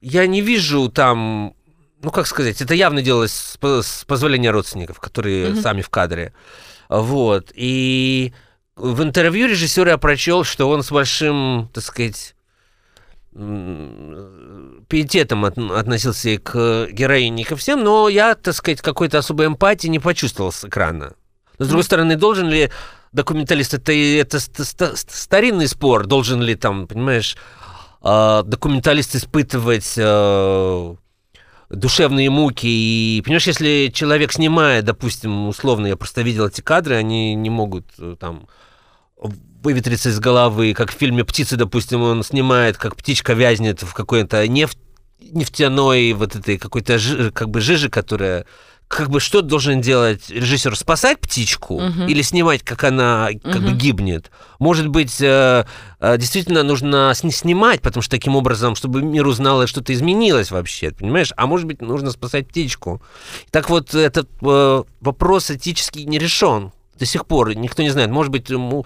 [0.00, 1.54] я не вижу там,
[2.02, 5.62] ну как сказать, это явно делалось с, с позволения родственников, которые mm-hmm.
[5.62, 6.32] сами в кадре.
[6.88, 7.52] Вот.
[7.54, 8.32] И
[8.76, 12.34] в интервью режиссер я прочел, что он с большим, так сказать,
[14.88, 19.88] пиететом относился и к героине, и ко всем, но я, так сказать, какой-то особой эмпатии
[19.88, 21.14] не почувствовал с экрана.
[21.58, 22.70] Но, с другой стороны, должен ли
[23.12, 27.36] документалист, это, это старинный спор, должен ли там, понимаешь,
[28.02, 30.96] а, документалист испытывать а,
[31.72, 32.66] душевные муки.
[32.66, 37.86] И, понимаешь, если человек снимает, допустим, условно, я просто видел эти кадры, они не могут
[37.98, 38.46] э, там
[39.62, 44.46] выветриться из головы, как в фильме «Птицы», допустим, он снимает, как птичка вязнет в какой-то
[44.48, 44.78] нефть,
[45.20, 46.98] нефтяной вот этой какой-то
[47.32, 48.44] как бы жижи, которая
[48.92, 50.76] как бы что должен делать режиссер?
[50.76, 52.02] Спасать птичку угу.
[52.06, 53.70] или снимать, как она как угу.
[53.70, 54.30] бы гибнет?
[54.58, 55.64] Может быть, э,
[55.98, 61.32] э, действительно нужно снимать, потому что таким образом, чтобы мир узнал, что-то изменилось вообще, понимаешь?
[61.38, 63.00] А может быть, нужно спасать птичку.
[63.50, 67.54] Так вот, этот э, вопрос этически не решен до сих пор.
[67.54, 68.10] Никто не знает.
[68.10, 68.84] Может быть, ему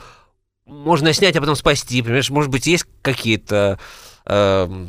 [0.66, 2.30] можно снять, а потом спасти, понимаешь?
[2.30, 3.80] Может быть, есть какие-то...
[4.24, 4.86] Э,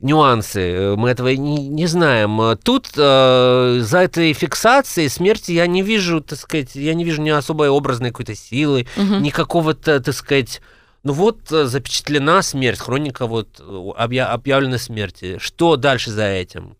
[0.00, 2.58] нюансы, э, мы этого не, не знаем.
[2.62, 7.30] Тут э, за этой фиксацией смерти я не вижу, так сказать, я не вижу ни
[7.30, 9.16] особой образной какой-то силы, угу.
[9.16, 10.60] ни какого-то, так сказать,
[11.02, 15.38] ну вот э, запечатлена смерть, хроника вот объя- объявлена смерти.
[15.38, 16.76] Что дальше за этим?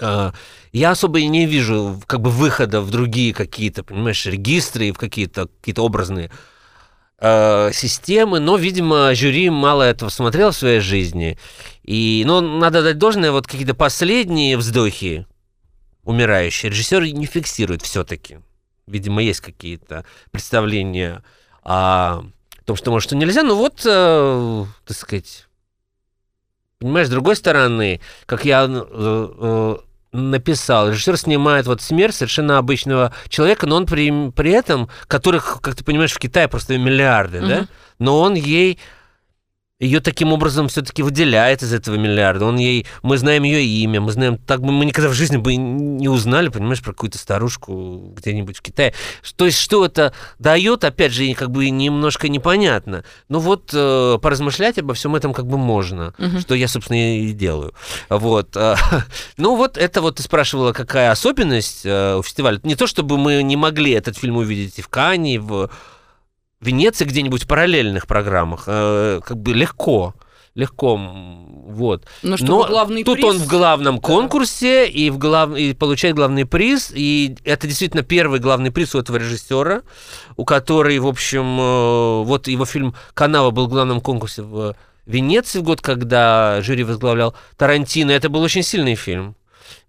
[0.00, 0.32] Э,
[0.72, 5.78] я особо не вижу как бы выхода в другие какие-то, понимаешь, регистры, в какие-то какие
[5.78, 6.30] образные
[7.20, 11.36] Э, системы, но, видимо, жюри мало этого смотрел в своей жизни.
[11.88, 15.26] И, ну, надо дать должное, вот какие-то последние вздохи
[16.04, 18.40] умирающие режиссер не фиксирует все-таки.
[18.86, 21.24] Видимо, есть какие-то представления
[21.62, 22.24] о
[22.66, 23.42] том, что может, что нельзя.
[23.42, 25.46] Но вот, э, так сказать,
[26.78, 29.76] понимаешь, с другой стороны, как я э, э
[30.10, 30.88] написал.
[30.88, 35.84] Режиссер снимает вот смерть совершенно обычного человека, но он при, при этом, которых, как ты
[35.84, 37.46] понимаешь, в Китае просто миллиарды, угу.
[37.46, 38.78] да, но он ей
[39.80, 42.46] ее таким образом все-таки выделяет из этого миллиарда.
[42.46, 45.54] Он ей, мы знаем ее имя, мы знаем, так бы мы никогда в жизни бы
[45.54, 48.92] не узнали, понимаешь, про какую-то старушку где-нибудь в Китае.
[49.36, 53.04] То есть что это дает, опять же, как бы немножко непонятно.
[53.28, 56.40] Но вот э, поразмышлять обо всем этом как бы можно, угу.
[56.40, 57.72] что я, собственно, и делаю.
[58.08, 58.56] Вот.
[58.56, 58.74] Э,
[59.36, 62.58] ну вот это вот ты спрашивала, какая особенность э, у фестиваля.
[62.64, 65.70] Не то, чтобы мы не могли этот фильм увидеть и в Кане, и в
[66.60, 70.14] Венеции где-нибудь в параллельных программах, э, как бы легко
[70.58, 72.04] легко, вот.
[72.22, 73.26] Но, Но главный тут приз...
[73.26, 74.90] он в главном конкурсе да.
[74.90, 75.56] и, в глав...
[75.56, 79.82] и получает главный приз, и это действительно первый главный приз у этого режиссера,
[80.36, 84.74] у которой, в общем, э, вот его фильм «Канава» был в главном конкурсе в
[85.06, 88.10] Венеции в год, когда жюри возглавлял Тарантино.
[88.10, 89.36] Это был очень сильный фильм,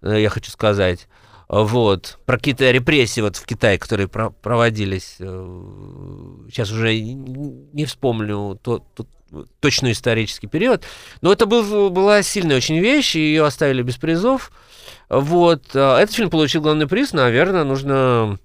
[0.02, 1.08] э, я хочу сказать
[1.52, 5.58] вот, про какие-то репрессии вот в Китае, которые про проводились, э,
[6.48, 9.08] сейчас уже не вспомню тот, тот
[9.58, 10.84] точный исторический период,
[11.22, 14.52] но это был, была сильная очень вещь, и ее оставили без призов.
[15.08, 18.38] Вот, э, этот фильм получил главный приз, наверное, нужно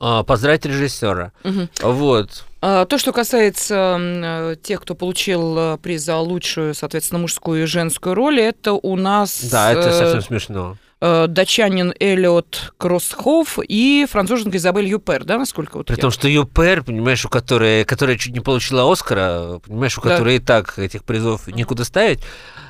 [0.00, 1.32] э, поздравить режиссера.
[1.44, 1.68] Угу.
[1.82, 2.46] Вот.
[2.62, 8.40] А, то, что касается тех, кто получил приз за лучшую, соответственно, мужскую и женскую роль,
[8.40, 9.44] это у нас...
[9.50, 10.78] Да, это совсем смешно.
[11.04, 16.00] Э, датчанин Эллиот Кроссхоф и француженка Изабель Юпер, да, насколько вот При я...
[16.00, 20.10] том, что Юпер, понимаешь, у которой, которая чуть не получила Оскара, понимаешь, у да.
[20.10, 22.20] которой и так этих призов некуда ставить,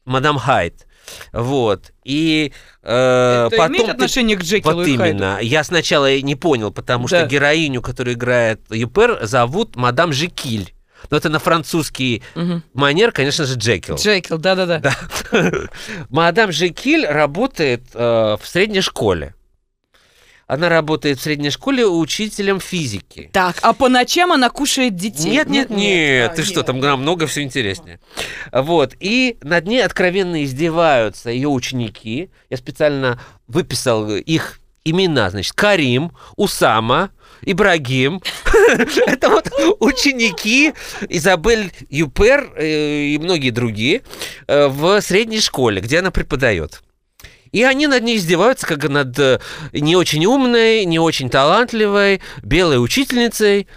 [0.06, 0.88] Мадам Хайт.
[1.32, 1.92] Вот.
[2.04, 3.72] И э, Это потом...
[3.74, 5.04] имеет ты- отношение к Джекилу Вот и Хайду?
[5.18, 5.40] именно.
[5.42, 7.20] Я сначала не понял, потому Да.
[7.20, 10.74] что героиню, которую играет Юпер, зовут мадам Жекиль.
[11.12, 12.64] Но это на французский Мгм.
[12.74, 13.96] манер, конечно же, Джекил.
[13.98, 14.80] Джекил, да-да-да.
[14.80, 14.96] Да.
[16.10, 19.36] Мадам Жекиль работает э, в средней школе.
[20.52, 23.30] Она работает в средней школе учителем физики.
[23.32, 25.32] Так, а по ночам она кушает детей?
[25.32, 26.66] Нет, нет, нет, А, ты что, нет.
[26.66, 28.02] там намного все интереснее.
[28.52, 32.32] Вот, и над ней откровенно издеваются ее ученики.
[32.50, 37.12] Я специально выписал их имена, значит, Карим, Усама,
[37.44, 38.22] Ибрагим.
[39.08, 40.74] Это вот ученики
[41.08, 44.02] Изабель Юпер э, и многие другие
[44.48, 46.82] э, в средней школе, где она преподает.
[47.52, 49.40] И они над ней издеваются, как над э,
[49.74, 53.68] не очень умной, не очень талантливой, белой учительницей,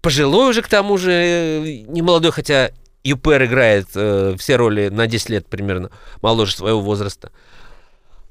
[0.00, 2.70] пожилой уже к тому же, э, не молодой, хотя
[3.04, 5.90] Юпер играет э, все роли на 10 лет примерно
[6.22, 7.30] моложе своего возраста.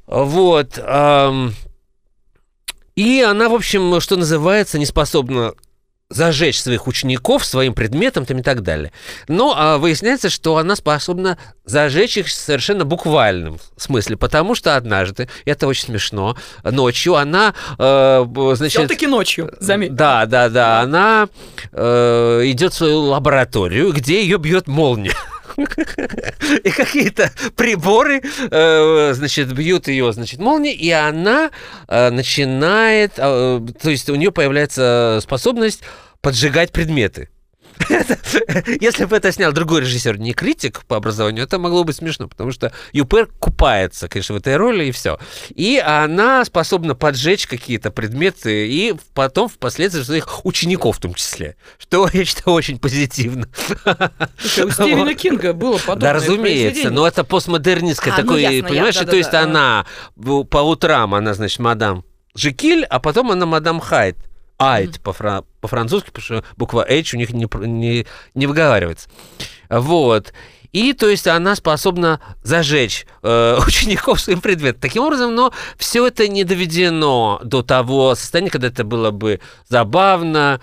[0.06, 0.78] Вот.
[0.84, 1.54] ам,
[2.96, 5.54] и она, в общем, что называется, не способна
[6.14, 8.92] зажечь своих учеников своим предметом там, и так далее.
[9.28, 15.30] Но а, выясняется, что она способна зажечь их в совершенно буквальном смысле, потому что однажды,
[15.46, 18.80] это очень смешно, ночью она, э, значит...
[18.80, 19.96] Все-таки ночью, заметь.
[19.96, 20.82] Да, да, да.
[20.82, 21.30] Она
[21.72, 25.14] э, идет в свою лабораторию, где ее бьет молния.
[26.64, 31.52] И какие-то приборы, э, значит, бьют ее, значит, молнией, и она
[31.88, 35.82] э, начинает, э, то есть у нее появляется способность
[36.24, 37.30] поджигать предметы.
[38.82, 42.52] Если бы это снял другой режиссер, не критик по образованию, это могло быть смешно, потому
[42.52, 45.20] что Юпер купается, конечно, в этой роли, и все.
[45.50, 52.08] И она способна поджечь какие-то предметы, и потом впоследствии своих учеников в том числе, что
[52.14, 53.50] я считаю очень позитивно.
[54.38, 58.64] Слушай, у Стивена Кинга было подобное Да, разумеется, но это постмодернистское А, ну, такое, я-
[58.64, 62.06] понимаешь, то есть она по утрам, она, значит, мадам
[62.36, 64.18] Жекиль, а потом она мадам Хайт.
[64.64, 69.10] Айт по-фра- по-французски, потому что буква H у них не, не, не выговаривается.
[69.70, 70.34] Вот.
[70.74, 74.82] И, то есть, она способна зажечь э, учеников своим предметом.
[74.82, 80.60] Таким образом, но все это не доведено до того состояния, когда это было бы забавно,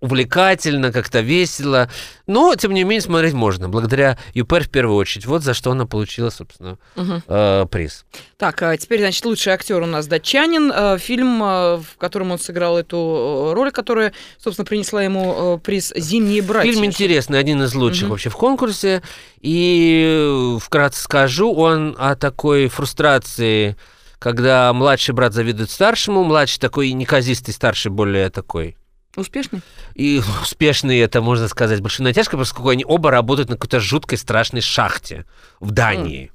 [0.00, 1.88] увлекательно, как-то весело.
[2.26, 5.26] Но, тем не менее, смотреть можно, благодаря Юпер в первую очередь.
[5.26, 7.22] Вот за что она получила, собственно, Мгм.
[7.26, 8.04] э, приз.
[8.36, 10.70] Так, а теперь, значит, лучший актер у нас датчанин.
[10.74, 15.58] Э, Фильм, э, в котором он сыграл эту э, роль, которая, собственно, принесла ему э,
[15.58, 16.70] приз «Зимние братья».
[16.70, 18.10] Фильм интересный, один из лучших Мгм.
[18.10, 19.02] вообще в конкурсе.
[19.40, 23.76] И э, вкратце скажу, он о такой фрустрации,
[24.18, 28.76] когда младший брат завидует старшему, младший такой неказистый, старший более такой
[29.16, 29.62] Успешный?
[29.94, 34.60] и успешный, это можно сказать, большой натяжкой, поскольку они оба работают на какой-то жуткой страшной
[34.60, 35.24] шахте
[35.60, 36.30] в Дании,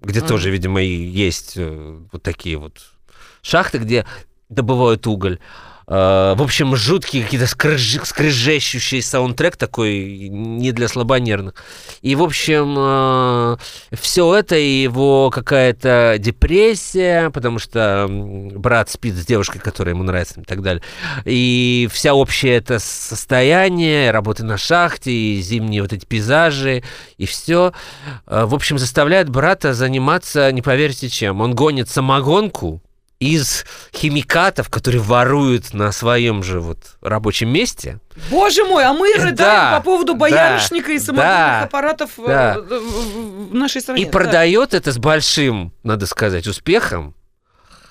[0.00, 0.28] где Мгм.
[0.28, 2.84] тоже, видимо, и есть э, вот такие вот
[3.42, 4.06] шахты, где
[4.48, 5.38] добывают уголь.
[5.86, 11.54] Э, В общем, жуткий какие-то скрыж- саундтрек такой, не для слабонервных.
[12.02, 13.58] И, в общем,
[13.92, 20.44] все это его какая-то депрессия, потому что брат спит с девушкой, которая ему нравится и
[20.44, 20.82] так далее.
[21.24, 26.82] И вся общее это состояние, работы на шахте, и зимние вот эти пейзажи,
[27.16, 27.72] и все,
[28.26, 31.40] в общем, заставляет брата заниматься, не поверите чем.
[31.40, 32.82] Он гонит самогонку
[33.32, 38.00] из химикатов, которые воруют на своем же вот рабочем месте.
[38.30, 42.26] Боже мой, а мы рыдаем Да, по поводу да, боярышника и самогонных да, аппаратов э,
[42.26, 42.56] да.
[42.60, 44.02] в в нашей стране.
[44.02, 44.10] И Да.
[44.10, 47.14] продает это с большим, надо сказать, успехом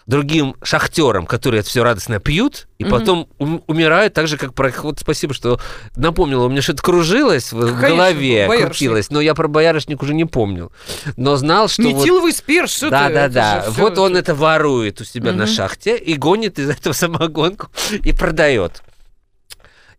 [0.05, 2.91] другим шахтерам, которые это все радостно пьют, и Мгм.
[2.91, 4.71] потом ум- умирают так же, как про...
[4.83, 5.59] Вот спасибо, что
[5.95, 6.45] напомнила.
[6.45, 8.67] У меня что-то кружилось в, Конечно, голове, боярышник.
[8.67, 10.71] крутилось, но я про боярышник уже не помнил.
[11.15, 11.83] Но знал, что...
[11.83, 13.13] вот- Метиловый спирт, что да, ты?
[13.13, 13.61] да, да.
[13.61, 15.53] всё- Вот он это ворует у себя на Мгм.
[15.53, 17.67] шахте и гонит из этого самогонку
[18.03, 18.81] и продает.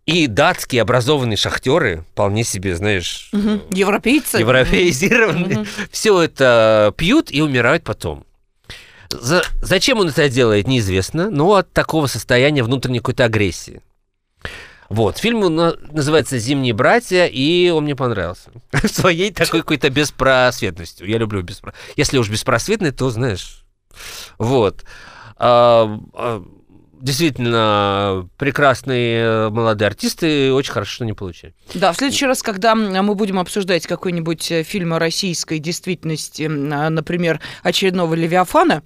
[0.07, 3.63] И датские образованные шахтеры, вполне себе, знаешь, Мгм.
[3.71, 4.37] Европейцы.
[4.37, 5.67] европеизированные, Мгм.
[5.91, 8.27] все это пьют и умирают потом.
[9.11, 13.81] За- зачем он это делает, неизвестно, но от такого состояния внутренней какой-то агрессии.
[14.89, 18.51] Вот, фильм на- называется «Зимние братья», и он мне понравился.
[18.87, 21.09] Своей такой какой-то беспросветностью.
[21.09, 21.73] Я люблю беспро...
[21.97, 23.65] Если уж беспросветный, то, знаешь,
[24.39, 24.85] вот.
[25.37, 26.45] А, а,
[27.05, 31.55] Действительно, прекрасные э, молодые артисты, очень хорошо, что они получили.
[31.75, 36.89] Да, в следующий раз, когда мы будем обсуждать какой-нибудь э, фильм о российской действительности, а,
[36.89, 38.83] например, очередного Левиафана,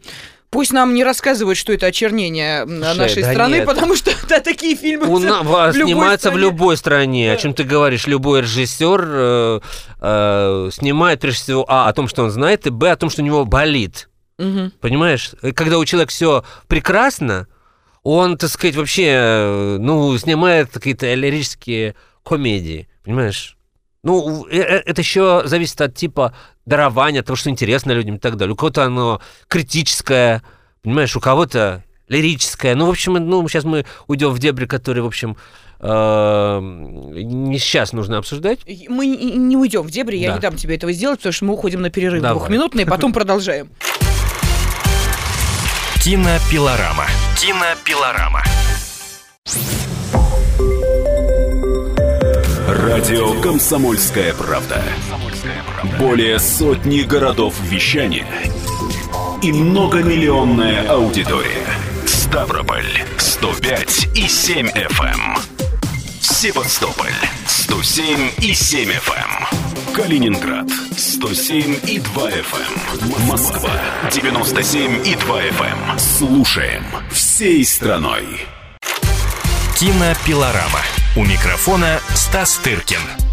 [0.50, 3.66] Пусть нам не рассказывают, что это очернение Слушай, нашей да страны, нет.
[3.66, 6.40] потому что да, такие фильмы У в любой снимается в стране.
[6.40, 7.31] любой стране.
[7.33, 7.40] О Да.
[7.42, 8.06] чем ты говоришь?
[8.06, 9.60] Любой режиссер э,
[10.00, 13.21] э, снимает прежде всего а о том, что он знает, и б о том, что
[13.21, 14.08] у него болит.
[14.38, 14.73] Мгм.
[14.81, 15.33] Понимаешь?
[15.42, 17.46] И Когда у человека все прекрасно,
[18.11, 21.94] он, так сказать, вообще, э, ну, снимает какие-то лирические
[22.25, 22.88] комедии.
[23.04, 23.56] Понимаешь?
[24.02, 26.35] Ну, э- э- это еще зависит от типа
[26.65, 28.54] дарования, от того, что интересно людям и так далее.
[28.54, 30.42] У кого-то оно критическое,
[30.83, 32.75] понимаешь, у кого-то лирическое.
[32.75, 35.37] Ну, в общем, ну, сейчас мы уйдем в дебри, которые, в общем,
[35.81, 38.61] э, не сейчас нужно обсуждать.
[38.88, 40.35] Мы не уйдем в дебри, я Да.
[40.37, 42.38] не дам тебе этого сделать, потому что мы уходим на перерыв Давай.
[42.38, 43.69] двухминутный, потом продолжаем.
[46.01, 47.07] Кинопилорама.
[47.37, 48.42] Кинопилорама.
[52.69, 54.81] Радио «Комсомольская правда».
[55.99, 58.29] Более сотни городов вещания
[59.42, 61.67] и многомиллионная аудитория.
[62.07, 65.38] Ставрополь 105 и 7 FM.
[66.21, 67.13] Севастополь
[67.69, 69.92] 107 и 7 FM.
[69.94, 73.27] Калининград 107 и 2 FM.
[73.27, 73.71] Москва
[74.10, 75.98] 97 и 2 FM.
[75.98, 78.25] Слушаем всей страной.
[79.79, 80.81] Кинопилорама.
[81.14, 83.27] У микрофона Стас Тыркин.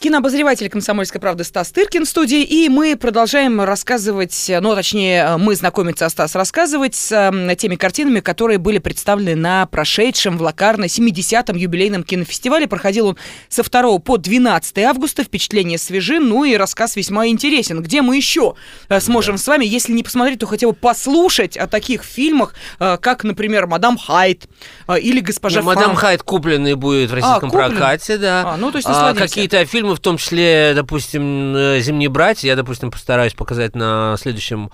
[0.00, 6.06] Кинообозреватель «Комсомольской правды» Стас Тыркин в студии, и мы продолжаем рассказывать, ну, точнее, мы знакомиться,
[6.06, 11.56] а Стас рассказывать с м, теми картинами, которые были представлены на прошедшем в Лакарно 70-м
[11.56, 12.68] юбилейном кинофестивале.
[12.68, 13.16] Проходил он
[13.48, 15.24] со 2 по 12 августа.
[15.24, 17.82] Впечатления свежи, ну и рассказ весьма интересен.
[17.82, 18.54] Где мы еще
[18.88, 22.98] э, сможем с вами, если не посмотреть, то хотя бы послушать о таких фильмах, э,
[23.00, 24.44] как, например, «Мадам Хайт»
[24.86, 25.98] э, или «Госпожа Ну, Мадам Франк».
[25.98, 27.70] Хайт купленный будет в российском куплен?
[27.70, 28.52] прокате, да.
[28.52, 32.56] А, ну, то есть А, какие-то фильмы, в том числе, допустим, э, «Зимние братья», я,
[32.56, 34.70] допустим, постараюсь показать на следующем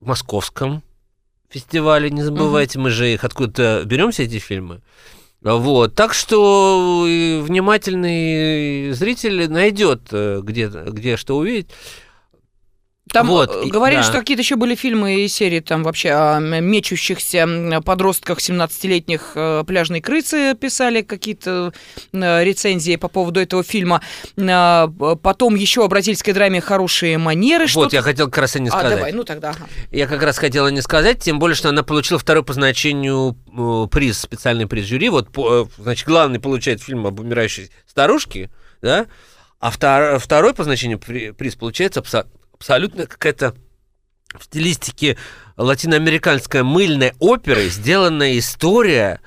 [0.00, 0.82] московском
[1.48, 2.10] фестивале.
[2.10, 4.80] Не забывайте, мы же их откуда-то берем все эти фильмы.
[5.42, 7.02] Вот, так что
[7.42, 11.70] внимательный зритель найдет, э, где, где что увидеть.
[13.12, 14.04] Там Вот, э, и- говорили, да.
[14.04, 20.00] что какие-то еще были фильмы и серии там вообще о мечущихся подростках 17-летних э, пляжной
[20.00, 21.72] крысы писали какие-то
[22.12, 24.00] э, рецензии по поводу этого фильма.
[24.36, 27.66] Потом еще о бразильской драме «Хорошие манеры».
[27.74, 28.96] Вот, я хотел как раз и не А, сказать.
[28.96, 29.50] давай, ну тогда.
[29.50, 29.66] ага.
[29.90, 33.36] Я как раз хотела не сказать, тем более, что она получила второй по значению
[33.90, 35.08] приз, специальный приз жюри.
[35.08, 35.28] Вот,
[35.78, 38.50] значит, главный получает фильм об умирающей старушке,
[38.82, 39.06] да,
[39.58, 42.26] а втор- второй по значению при- приз получается абсо-
[42.60, 43.54] абсолютно какая-то
[44.38, 45.16] в стилистике
[45.56, 49.20] латиноамериканская мыльная опера, сделанная история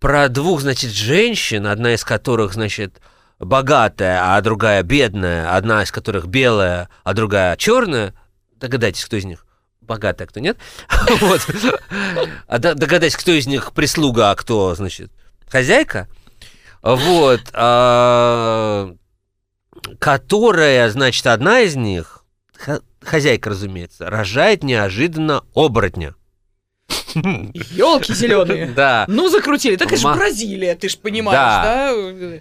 [0.00, 3.00] про двух, значит, женщин, одна из которых, значит,
[3.38, 8.14] богатая, а другая бедная, одна из которых белая, а другая черная.
[8.56, 9.46] Догадайтесь, кто из них
[9.80, 10.58] богатая, кто нет.
[11.20, 11.40] Вот.
[12.48, 15.12] А догадайтесь, кто из них прислуга, а кто, значит,
[15.48, 16.08] хозяйка.
[16.82, 17.42] Вот.
[17.52, 18.92] а,
[19.98, 22.21] Которая, значит, одна из них,
[23.00, 26.14] хозяйка, разумеется, рожает неожиданно оборотня.
[27.14, 28.66] Елки зеленые.
[28.76, 29.04] Да.
[29.08, 29.76] Ну, закрутили.
[29.76, 32.40] Так это же Бразилия, ты же понимаешь,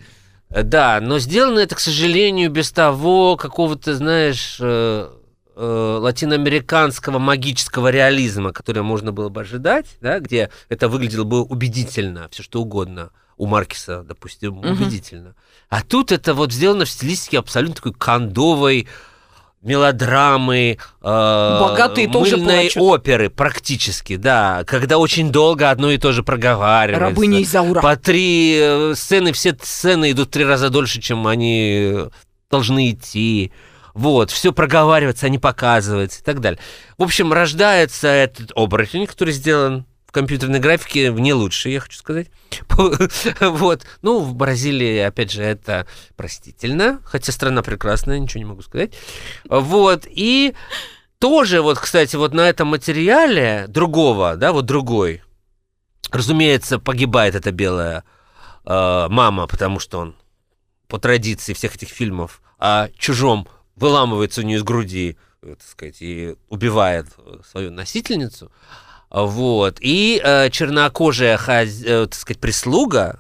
[0.50, 0.64] да?
[0.64, 5.10] Да, но сделано это, к сожалению, без того какого-то, знаешь, э,
[5.56, 12.28] э, латиноамериканского магического реализма, который можно было бы ожидать, да, где это выглядело бы убедительно,
[12.32, 13.12] все что угодно.
[13.38, 15.36] У Маркиса, допустим, убедительно.
[15.70, 18.90] А тут это вот сделано в стилистике абсолютно такой кондовой
[19.62, 22.82] мелодрамы, э, Богатые тоже мыльной плачут.
[22.82, 27.09] оперы практически, да, когда очень долго одно и то же проговаривается.
[27.09, 27.82] Рабыня Изаура.
[27.82, 31.95] По три э, сцены, все сцены идут три раза дольше, чем они
[32.49, 33.51] должны идти.
[33.93, 36.59] Вот, все проговаривается, а не показывается и так далее.
[36.97, 42.28] В общем, рождается этот оборотень, который сделан компьютерной графике не лучше, я хочу сказать.
[43.39, 43.86] Вот.
[44.01, 48.93] Ну, в Бразилии, опять же, это простительно, хотя страна прекрасная, ничего не могу сказать.
[49.45, 50.05] Вот.
[50.09, 50.53] И
[51.20, 55.22] тоже, вот, кстати, вот на этом материале другого, да, вот другой,
[56.12, 58.03] разумеется, погибает эта белая
[58.66, 60.16] э, мама, потому что он
[60.88, 66.01] по традиции всех этих фильмов о чужом выламывается у нее из груди, э, так сказать,
[66.01, 68.51] и убивает э, свою носительницу.
[69.12, 69.78] Вот.
[69.82, 73.20] И э, чернокожая, хозя- э, так сказать, прислуга,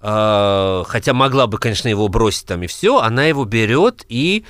[0.00, 4.44] э, хотя могла бы, конечно, его бросить там и все, она его берет и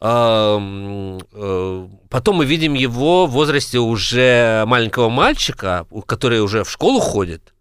[0.00, 7.00] эм, э, потом мы видим его в возрасте уже маленького мальчика, который уже в школу
[7.00, 7.54] ходит.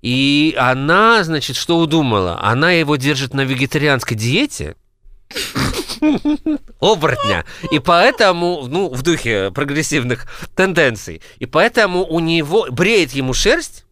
[0.00, 2.40] И она, значит, что удумала?
[2.40, 4.76] Она его держит на вегетарианской диете.
[6.80, 7.44] оборотня.
[7.70, 13.84] И поэтому, ну, в духе прогрессивных тенденций, и поэтому у него бреет ему шерсть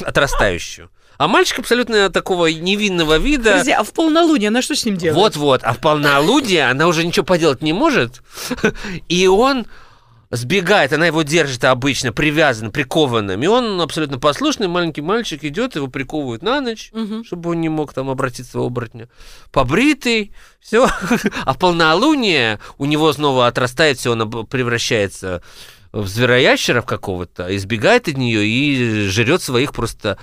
[0.00, 0.90] отрастающую.
[1.18, 3.50] А мальчик абсолютно такого невинного вида.
[3.50, 5.16] Подожди, а в полнолуние она что с ним делает?
[5.16, 8.22] Вот-вот, а в полнолуние она уже ничего поделать не может.
[9.08, 9.66] И он
[10.30, 13.42] сбегает, она его держит обычно привязанным, прикованным.
[13.42, 17.24] И он абсолютно послушный маленький мальчик идет, его приковывают на ночь, Мгм.
[17.24, 19.08] чтобы он не мог там обратиться в оборотня.
[19.52, 20.88] Побритый, все.
[21.44, 25.42] А полнолуние у него снова отрастает все, он превращается
[25.92, 30.18] в звероящеров какого-то, избегает от нее и жрет своих просто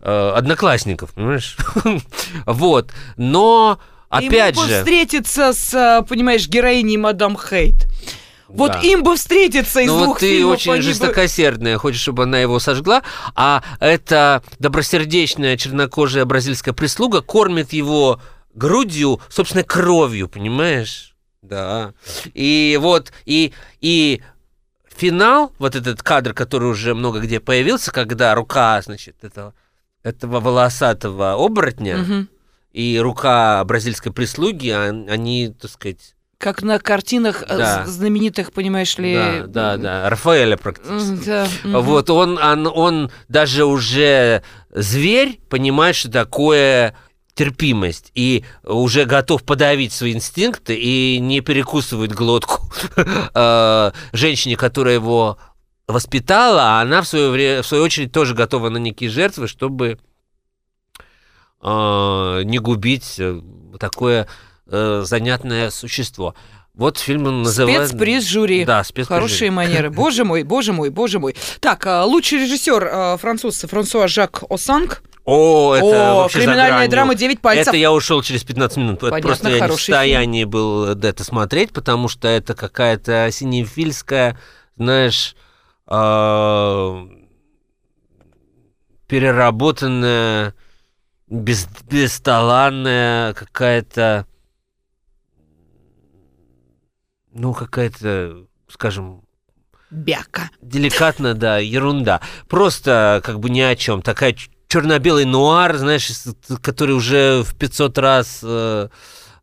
[0.00, 1.56] э, одноклассников, понимаешь?
[2.46, 2.92] Вот.
[3.16, 3.78] Но,
[4.08, 4.78] опять же...
[4.80, 7.86] встретиться с, а, понимаешь, героиней Мадам Хейт.
[8.48, 8.80] Вот Да.
[8.80, 10.52] им бы встретиться из Ну двух вот ты фильмов.
[10.52, 13.02] очень они бы- жестокосердная, хочешь, чтобы она его сожгла,
[13.34, 18.20] а эта добросердечная чернокожая бразильская прислуга кормит его
[18.54, 21.14] грудью, собственно, кровью, понимаешь?
[21.42, 21.92] Да.
[22.34, 24.22] И вот, и, и
[24.96, 29.54] финал, вот этот кадр, который уже много где появился, когда рука, значит, этого,
[30.02, 32.28] этого волосатого оборотня Мгм.
[32.72, 37.86] и рука бразильской прислуги, он- они, так сказать, Как на картинах э, Да.
[37.86, 39.14] знаменитых, понимаешь ли...
[39.14, 41.24] да, да, да, Рафаэля практически.
[41.24, 41.46] Да.
[41.64, 46.94] Вот он, он, он даже уже зверь понимает, что такое
[47.34, 55.38] терпимость и уже готов подавить свои инстинкты и не перекусывает глотку э, женщине, которая его
[55.86, 59.98] воспитала, а она в свою, вре- в свою очередь тоже готова на некие жертвы, чтобы
[61.62, 63.40] э, не губить э,
[63.78, 64.26] такое
[64.66, 66.34] э, занятное существо.
[66.74, 67.88] Вот фильм он называется...
[67.88, 68.64] Спецприз жюри.
[68.64, 69.50] Да, спецприз Хорошие жюри.
[69.50, 69.90] манеры.
[69.90, 71.34] Боже мой, боже мой, боже мой.
[71.60, 75.02] Так, а, лучший режиссер а, француз Франсуа Жак Осанг.
[75.24, 77.68] О, это О, вообще криминальная драма «Девять пальцев».
[77.68, 78.98] Это я ушел через 15 минут.
[78.98, 84.38] Это Понятно, просто я не в состоянии был это смотреть, потому что это какая-то синефильская,
[84.76, 85.34] знаешь,
[85.86, 87.08] а,
[89.08, 90.54] переработанная,
[91.28, 94.26] без, бесталанная какая-то,
[97.36, 99.22] ну, какая-то, скажем,
[99.90, 100.50] Бяка.
[100.60, 102.20] деликатно, да, ерунда.
[102.48, 104.02] Просто как бы ни о чем.
[104.02, 104.34] Такая
[104.68, 106.10] черно-белый нуар, знаешь,
[106.62, 108.88] который уже в 500 раз э,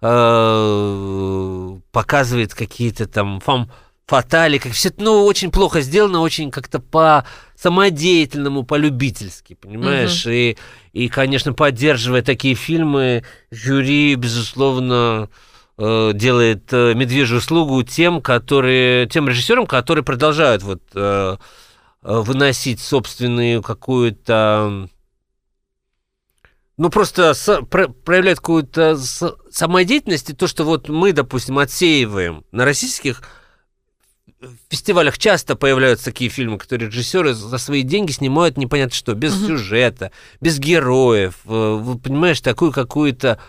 [0.01, 3.71] э, показывает какие-то там фам
[4.05, 7.25] фатали, как все, ну, очень плохо сделано, очень как-то по
[7.55, 10.25] самодеятельному, по-любительски, понимаешь?
[10.27, 10.57] И,
[10.91, 15.35] и, конечно, поддерживая такие фильмы, жюри, безусловно, э,
[15.77, 21.37] делает э, медвежью услугу тем, которые, тем режиссерам, которые продолжают вот э, э,
[22.01, 24.87] выносить собственную какую-то
[26.77, 32.43] ну, просто со- про- проявляют какую-то с- самодеятельность, и то, что вот мы, допустим, отсеиваем.
[32.51, 33.21] На российских
[34.69, 40.11] фестивалях часто появляются такие фильмы, которые режиссеры за свои деньги снимают непонятно что, без сюжета,
[40.41, 43.39] без героев, э, понимаешь, такую какую-то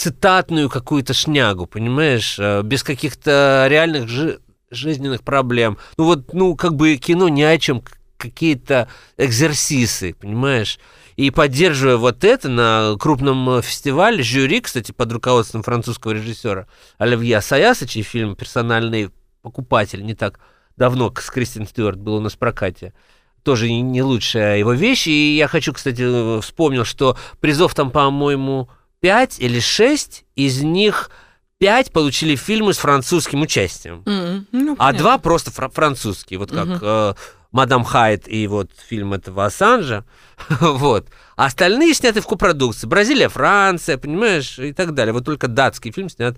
[0.00, 4.38] цитатную какую-то шнягу, понимаешь, э, без каких-то реальных жи-
[4.70, 5.76] жизненных проблем.
[5.98, 7.82] Ну вот, ну как бы кино ни о чем,
[8.16, 8.88] какие-то
[9.18, 10.78] экзерсисы, понимаешь?
[11.16, 17.42] И поддерживая вот это на крупном э, фестивале, жюри, кстати, под руководством французского режиссера Оливье
[17.42, 19.10] Саяса, чей фильм «Персональный
[19.42, 20.40] покупатель» не так
[20.78, 22.94] давно с Кристин Стюарт был у нас в прокате,
[23.42, 25.08] тоже не- не лучшая его вещь.
[25.08, 28.70] И я хочу, кстати, э, вспомнил, что призов там, по-моему,
[29.00, 31.10] 5 или 6, из них
[31.58, 34.02] 5 получили фильмы с французским участием.
[34.06, 34.98] М, ну, А понятно.
[34.98, 37.14] два просто фра- французские, вот как э,
[37.52, 40.04] «Мадам Хайт» и вот фильм этого Ассанжа.
[40.60, 41.08] вот.
[41.36, 42.86] А остальные сняты в копродукции.
[42.86, 45.12] Бразилия, Франция, понимаешь, и так далее.
[45.12, 46.36] Вот только датский фильм снят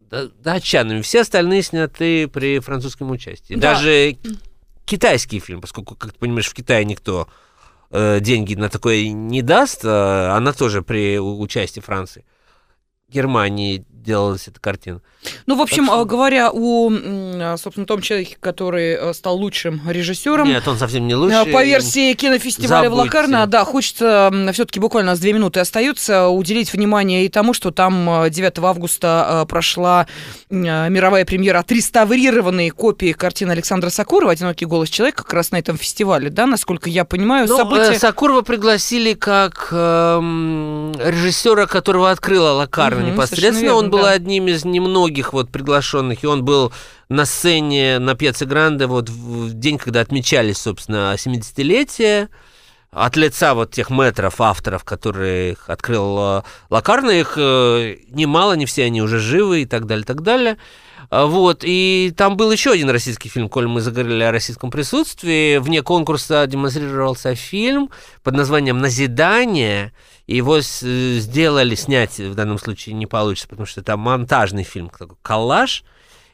[0.00, 1.02] да- датчанами.
[1.02, 3.54] Все остальные сняты при французском участии.
[3.54, 3.74] Да.
[3.74, 4.16] Даже
[4.84, 7.28] китайский фильм, поскольку, как ты понимаешь, в Китае никто
[8.20, 12.24] деньги на такое не даст, э, она тоже при участии Франции.
[13.12, 15.00] Германии делалась эта картина.
[15.46, 19.36] Ну, в общем, Так что- э, говоря о, м, собственно, том человеке, который э, стал
[19.36, 21.52] лучшим режиссером, Нет, он совсем не э, лучший.
[21.52, 23.16] по версии кинофестиваля в Забудьте.
[23.18, 27.70] Лакарно, да, хочется все-таки буквально у нас две минуты остается уделить внимание и тому, что
[27.70, 30.08] там э, 9 августа э, прошла
[30.50, 30.54] э,
[30.88, 36.28] мировая премьера отреставрированной копии картины Александра Сакурова «Одинокий голос человека» как раз на этом фестивале,
[36.28, 37.92] да, насколько я понимаю, Ну, события...
[37.92, 43.74] э, Сакурова пригласили как эм, режиссера, которого открыла Лакарна Мгм, непосредственно.
[43.74, 44.10] он был да.
[44.10, 46.72] одним из немногих вот приглашенных, и он был
[47.08, 52.28] на сцене на Пьяце Гранде вот в день, когда отмечались, собственно, 70-летие
[52.92, 58.84] от лица вот тех метров, авторов, которые открыл э, Лакарна, их э, немало, не все
[58.84, 60.58] они уже живы и так далее, так далее.
[61.14, 65.58] А, Вот, и там был еще один российский фильм, коль мы заговорили о российском присутствии.
[65.58, 67.90] Вне конкурса демонстрировался фильм
[68.22, 69.92] под названием «Назидание».
[70.26, 75.16] Его э, сделали, снять в данном случае не получится, потому что это монтажный фильм, такой
[75.20, 75.84] коллаж.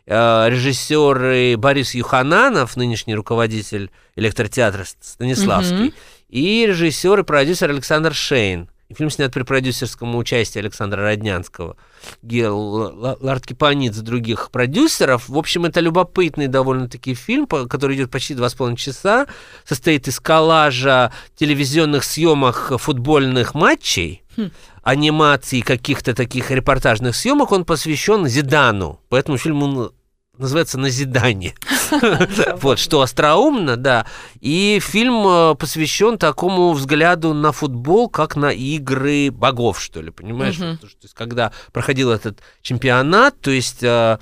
[0.06, 5.94] Э, Режиссеры Борис Юхананов, нынешний руководитель электротеатра Станиславский, Мгм.
[6.28, 8.68] и режиссер и продюсер Александр Шейн.
[8.96, 11.76] Фильм снят при продюсерском участии Александра Роднянского,
[12.22, 15.28] Гел Ларт Кипаницс, других продюсеров.
[15.28, 19.26] В общем, это любопытный довольно-таки фильм, который идет почти два с половиной часа,
[19.64, 24.22] состоит из коллажа телевизионных съемок футбольных матчей,
[24.82, 27.52] анимаций, каких-то таких репортажных съемок.
[27.52, 29.92] Он посвящен Зидану, поэтому фильм он
[30.38, 31.54] называется «Назидание».
[32.60, 34.06] Вот, что остроумно, да.
[34.40, 40.56] И фильм э, посвящен такому взгляду на футбол, как на игры богов, что ли, понимаешь?
[40.56, 43.82] То есть, когда проходил этот чемпионат, то есть...
[43.82, 44.18] э,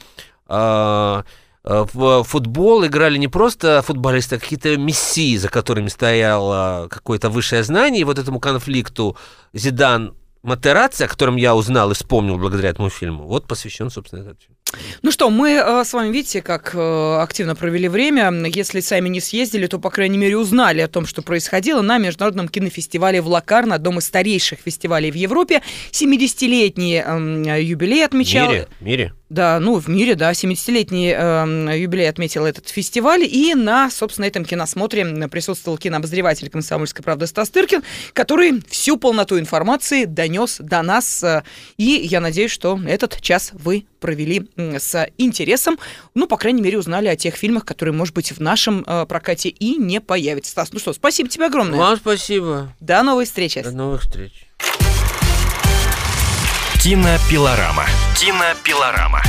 [0.49, 1.23] э,
[1.67, 8.03] в футбол играли не просто футболисты, а какие-то мессии, за которыми стояло какое-то высшее знание.
[8.03, 9.17] И вот этому конфликту
[9.53, 14.41] Зидан Матераци, о котором я узнал и вспомнил благодаря этому фильму, вот посвящен, собственно, этот
[14.41, 14.56] фильм.
[15.03, 18.33] Ну что, мы э, с вами, видите, как э, активно провели время.
[18.47, 22.49] Если сами не съездили, то, по крайней мере, узнали о том, что происходило на Международном
[22.49, 25.63] кинофестивале в Лакарно, одном из старейших фестивалей в Европе.
[25.93, 28.51] 70-летний эм, юбилей В отмечал.
[28.51, 29.13] мире, в мире.
[29.29, 34.45] Да, ну, в мире, да, 70-летний эм, юбилей отметил этот фестиваль, и на, собственно, этом
[34.45, 41.43] киносмотре присутствовал кинообозреватель «Комсомольской правды» Стас Тыркин, который всю полноту информации донес до нас, э,
[41.77, 45.81] и я надеюсь, что этот час вы провели с интересом,
[46.15, 49.49] ну, по крайней мере, узнали о тех фильмах, которые, может быть, в нашем э, прокате
[49.49, 50.53] и не появятся.
[50.53, 51.77] Стас, ну что, спасибо тебе огромное.
[51.77, 52.73] Вам спасибо.
[52.79, 53.61] До новой встречи.
[53.63, 54.47] До новых встреч.
[56.81, 57.87] Кинопилорама.
[58.17, 59.23] Кинопилорама.